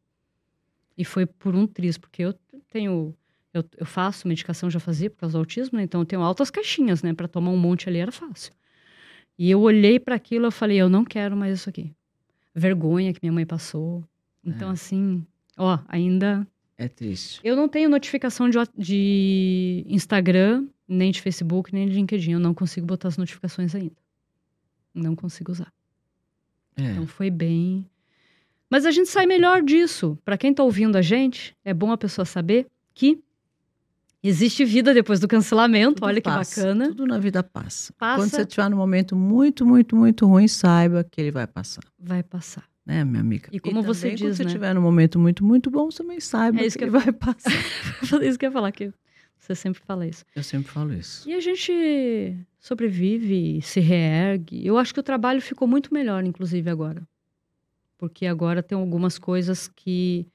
[1.02, 2.34] E foi por um triz, porque eu
[2.70, 3.16] tenho
[3.54, 5.84] eu, eu faço medicação, já fazia por causa do autismo, né?
[5.84, 7.12] Então eu tenho altas caixinhas, né?
[7.14, 8.54] Para tomar um monte ali era fácil.
[9.38, 11.92] E eu olhei para aquilo e falei, eu não quero mais isso aqui.
[12.54, 14.04] Vergonha que minha mãe passou.
[14.46, 14.74] Então, É.
[14.74, 15.26] assim,
[15.58, 16.48] ó, ainda.
[16.78, 17.40] É triste.
[17.44, 22.34] Eu não tenho notificação de, de Instagram, nem de Facebook, nem de LinkedIn.
[22.34, 23.96] Eu não consigo botar as notificações ainda.
[24.94, 25.72] Não consigo usar.
[26.78, 26.92] É.
[26.92, 27.86] Então foi bem.
[28.72, 30.18] Mas a gente sai melhor disso.
[30.24, 33.22] Para quem tá ouvindo a gente, é bom a pessoa saber que
[34.24, 35.96] existe vida depois do cancelamento.
[35.96, 36.88] Tudo Olha que passa, bacana.
[36.88, 37.92] Tudo na vida passa.
[37.98, 38.22] Passa.
[38.22, 41.84] Quando você estiver num momento muito, muito, muito ruim, saiba que ele vai passar.
[42.00, 42.64] Vai passar.
[42.86, 43.50] Né, minha amiga?
[43.52, 44.48] E como você também, diz, quando você né?
[44.48, 47.12] estiver num momento muito, muito bom, você também saiba É isso que que ele vai
[47.12, 47.52] passar.
[48.24, 48.92] isso que eu ia falar, que
[49.38, 50.24] você sempre fala isso.
[50.34, 51.30] Eu sempre falo isso.
[51.30, 54.66] E a gente sobrevive, se reergue.
[54.66, 57.06] Eu acho que o trabalho ficou muito melhor, inclusive, agora.
[58.02, 60.28] Porque agora tem algumas coisas que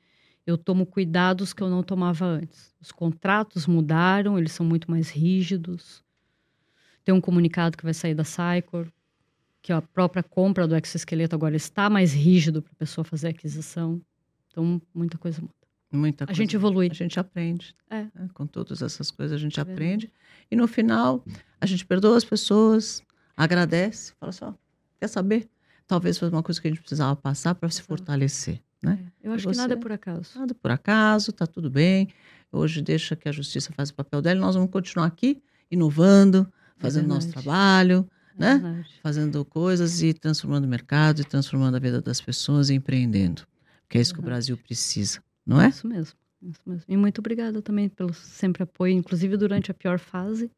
[0.46, 2.72] eu tomo cuidados que eu não tomava antes.
[2.80, 6.00] Os contratos mudaram, eles são muito mais rígidos.
[7.04, 8.86] Tem um comunicado que vai sair da Cycor,
[9.60, 13.30] que a própria compra do exoesqueleto agora está mais rígido para a pessoa fazer a
[13.30, 14.00] aquisição.
[14.48, 15.52] Então, muita coisa muda.
[15.90, 16.38] Muita A coisa.
[16.40, 16.88] gente evolui.
[16.88, 17.74] A gente aprende.
[17.90, 18.02] É.
[18.14, 18.28] né?
[18.32, 20.12] Com todas essas coisas a gente É aprende.
[20.48, 21.24] E no final,
[21.60, 23.02] a gente perdoa as pessoas,
[23.36, 24.54] agradece, fala só,
[25.00, 25.48] quer saber?
[25.86, 28.60] Talvez foi uma coisa que a gente precisava passar para se fortalecer.
[28.82, 28.98] Né?
[29.22, 29.82] É, Eu acho E que nada é você?
[29.82, 30.38] por acaso.
[30.38, 32.08] Nada por acaso, tá tudo bem.
[32.52, 36.50] Hoje deixa que a justiça faça o papel dela e nós vamos continuar aqui, inovando,
[36.78, 38.08] fazendo nosso trabalho,
[38.38, 38.84] É né?
[39.02, 43.42] fazendo coisas e transformando o mercado e transformando a vida das pessoas e empreendendo.
[43.82, 44.22] Porque é isso que o.
[44.22, 45.68] Brasil precisa, não é?
[45.68, 46.84] Isso mesmo, isso mesmo.
[46.88, 50.50] E muito obrigada também pelo sempre apoio, inclusive durante a pior fase.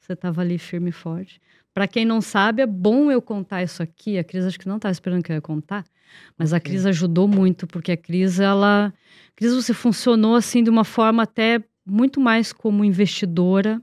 [0.00, 1.40] Você estava ali firme e forte.
[1.74, 4.18] Para quem não sabe, é bom eu contar isso aqui.
[4.18, 5.84] A Cris acho que não estava esperando que eu ia contar,
[6.36, 6.60] mas a Ok.
[6.60, 8.92] Cris ajudou muito, porque a Cris, ela.
[9.36, 13.80] Cris, você funcionou assim de uma forma até muito mais como investidora.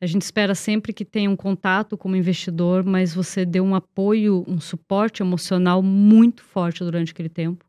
[0.00, 4.44] A gente espera sempre que tenha um contato como investidor, mas você deu um apoio,
[4.46, 7.64] um suporte emocional muito forte durante aquele tempo.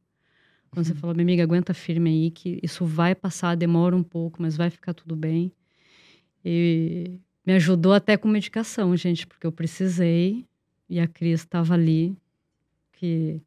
[0.72, 1.00] Quando você Uhum.
[1.00, 4.70] falou, minha amiga, aguenta firme aí, que isso vai passar, demora um pouco, mas vai
[4.70, 5.52] ficar tudo bem.
[6.44, 10.46] E me ajudou até com medicação, gente, porque eu precisei
[10.90, 12.16] e a Cris estava ali,
[12.94, 13.40] que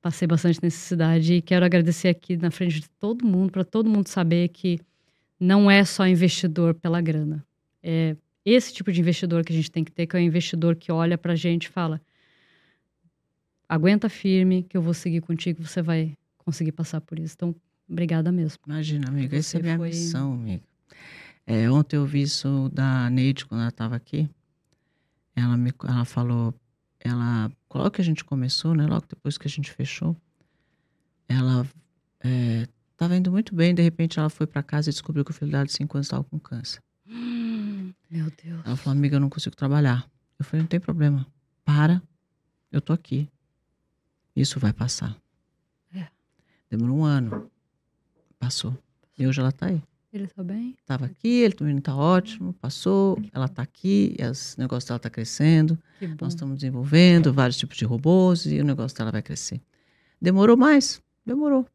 [0.00, 4.08] passei bastante necessidade e quero agradecer aqui na frente de todo mundo, para todo mundo
[4.08, 4.78] saber que
[5.40, 7.44] não é só investidor pela grana.
[7.82, 10.76] É esse tipo de investidor que a gente tem que ter, que é o investidor
[10.76, 12.00] que olha para a gente e fala:
[13.68, 17.34] aguenta firme, que eu vou seguir contigo, você vai conseguir passar por isso.
[17.36, 17.54] Então,
[17.88, 18.58] obrigada mesmo.
[18.66, 20.62] Imagina, amiga, essa é a minha foi- missão, amiga.
[21.50, 24.28] É, ontem eu vi isso da Neide quando ela estava aqui.
[25.34, 26.54] Ela me ela falou,
[27.00, 28.86] ela, logo que a gente começou, né?
[28.86, 30.14] Logo depois que a gente fechou,
[31.26, 31.66] ela
[32.92, 33.74] estava indo muito bem.
[33.74, 36.06] De repente, ela foi para casa e descobriu que o filho dela de 5 anos
[36.06, 36.82] estava com câncer.
[37.08, 38.60] Meu Deus.
[38.66, 40.06] Ela falou, amiga, eu não consigo trabalhar.
[40.38, 41.26] Eu falei, não tem problema.
[41.64, 42.02] Para,
[42.70, 43.26] eu tô aqui.
[44.36, 45.16] Isso vai passar.
[45.94, 46.08] É.
[46.68, 47.50] Demorou um ano.
[48.38, 48.76] Passou.
[49.18, 49.82] E hoje ela tá aí.
[50.18, 50.76] Ele tá bem?
[50.86, 55.78] Tava aqui, ele também tá ótimo, passou, ela tá aqui, os negócios dela tá crescendo.
[56.20, 59.60] Nós estamos desenvolvendo vários tipos de robôs e o negócio dela vai crescer.
[60.20, 61.00] Demorou mais?
[61.24, 61.66] Demorou.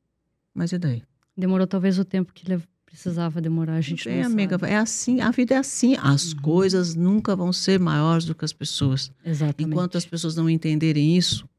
[0.53, 1.03] Mas e daí?
[1.37, 2.45] Demorou talvez o tempo que
[2.85, 3.73] precisava demorar.
[3.75, 4.71] A gente Bem, amiga, sabe.
[4.71, 5.95] é assim, a vida é assim.
[5.99, 6.41] As Uhum.
[6.41, 9.11] coisas nunca vão ser maiores do que as pessoas.
[9.25, 9.63] Exatamente.
[9.71, 11.49] Enquanto as pessoas não entenderem isso,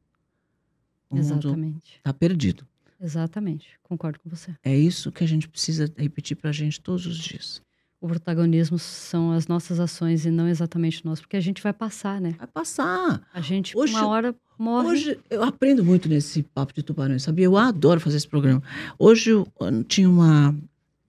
[1.09, 1.95] o mundo Exatamente.
[1.97, 2.65] está perdido.
[3.05, 3.67] Exatamente.
[3.83, 4.55] Concordo com você.
[4.63, 7.61] É isso que a gente precisa repetir para a gente todos os dias.
[8.01, 12.19] O protagonismo são as nossas ações e não exatamente nós, porque a gente vai passar,
[12.19, 12.35] né?
[12.37, 13.21] Vai passar.
[13.33, 14.87] A gente, Hoje- uma hora, morre.
[14.87, 17.45] Hoje eu aprendo muito nesse papo de tubarões, sabia?
[17.45, 18.61] Eu adoro fazer esse programa.
[18.97, 19.47] Hoje eu,
[19.87, 20.55] tinha uma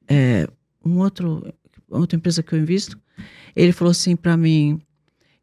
[0.07, 0.47] é,
[0.85, 1.53] um outro
[1.89, 2.99] outra empresa que eu invisto.
[3.55, 4.81] Ele falou assim para mim,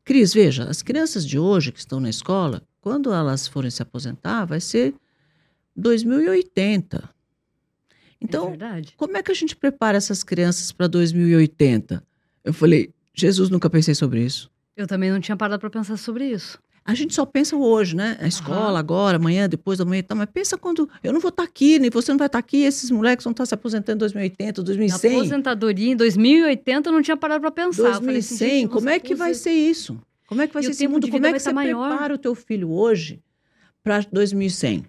[0.03, 4.45] Cris, veja, as crianças de hoje que estão na escola, quando elas forem se aposentar,
[4.45, 4.93] vai ser
[5.75, 6.97] 2080.
[6.97, 7.01] é
[8.21, 8.93] Então, verdade.
[8.97, 12.03] como é que a gente prepara essas crianças para 2080?
[12.43, 14.49] Eu falei, Jesus, nunca pensei sobre isso.
[14.75, 16.59] Eu também não tinha parado para pensar sobre isso.
[16.85, 18.17] A gente só pensa hoje, né?
[18.19, 20.17] A escola, agora, amanhã, depois da manhã e tal.
[20.17, 22.91] Mas pensa quando eu não vou estar aqui, nem você não vai estar aqui, esses
[22.91, 25.15] moleques vão estar se aposentando em 2080, Na 2100.
[25.17, 27.83] aposentadoria em 2080 eu não tinha parado para pensar.
[27.87, 29.97] Eu falei assim, 2100, como é que vai ser isso?
[30.27, 31.07] Como é que vai E ser esse mundo?
[31.09, 31.87] Como é que você tá maior.
[31.89, 33.21] prepara o teu filho hoje
[33.81, 34.83] para 2100?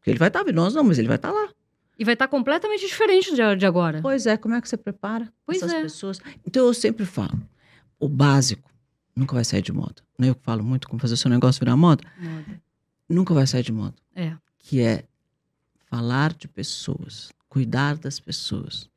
[0.00, 1.50] Porque ele vai estar, nós não, mas ele vai estar lá.
[1.98, 4.00] E vai estar completamente diferente de, de agora.
[4.00, 5.82] Pois é, como é que você prepara Pois essas é.
[5.82, 6.18] pessoas?
[6.46, 7.38] Então eu sempre falo,
[7.98, 8.70] o básico
[9.14, 10.02] nunca vai sair de moda.
[10.18, 12.02] Não é eu que falo muito como fazer o seu negócio virar moda?
[12.18, 12.62] Moda.
[13.06, 13.94] Nunca vai sair de moda.
[14.14, 14.34] É.
[14.58, 15.04] que é
[15.90, 18.88] falar de pessoas, cuidar das pessoas.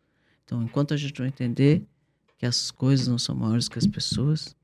[0.45, 1.83] Então, enquanto a gente não entender
[2.37, 4.55] que as coisas não são maiores que as pessoas,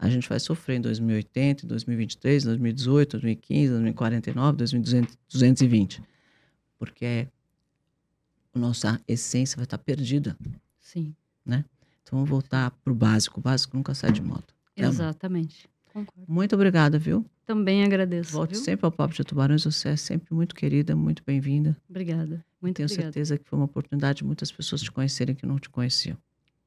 [0.00, 6.02] a gente vai sofrer em 2080, em 2023, 2018, 2015, 2049, 2220.
[6.78, 7.28] Porque
[8.54, 10.34] a nossa essência vai estar perdida.
[10.80, 11.14] Sim,
[11.46, 11.64] Então,
[12.12, 13.38] vamos voltar para o básico.
[13.40, 14.44] O básico nunca sai de moda.
[14.76, 15.68] Né, exatamente.
[15.92, 16.24] Concordo.
[16.26, 17.24] Muito obrigada, viu?
[17.44, 18.32] Também agradeço.
[18.32, 18.64] Volte viu?
[18.64, 19.64] sempre ao Papo de Tubarões.
[19.64, 21.76] Você é sempre muito querida, muito bem-vinda.
[21.88, 22.42] Obrigada.
[22.62, 23.12] Muito Tenho obrigada.
[23.12, 26.16] certeza que foi uma oportunidade de muitas pessoas te conhecerem que não te conheciam.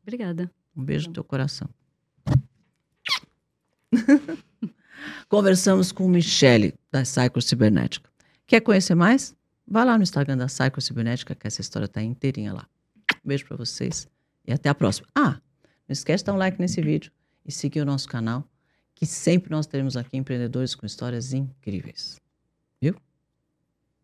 [0.03, 0.51] Obrigada.
[0.75, 1.67] Um beijo Tá no teu coração.
[5.27, 8.09] Conversamos com Michele, da Cycle Cibernética.
[8.45, 9.35] Quer conhecer mais?
[9.67, 12.67] Vá lá no Instagram da Cycle Cibernética, que essa história está inteirinha lá.
[13.23, 14.07] Beijo para vocês
[14.45, 15.07] e até a próxima.
[15.15, 15.39] Ah,
[15.87, 17.11] não esquece de dar um like nesse vídeo
[17.45, 18.47] e seguir o nosso canal,
[18.95, 22.19] que sempre nós teremos aqui empreendedores com histórias incríveis.
[22.81, 22.95] Viu?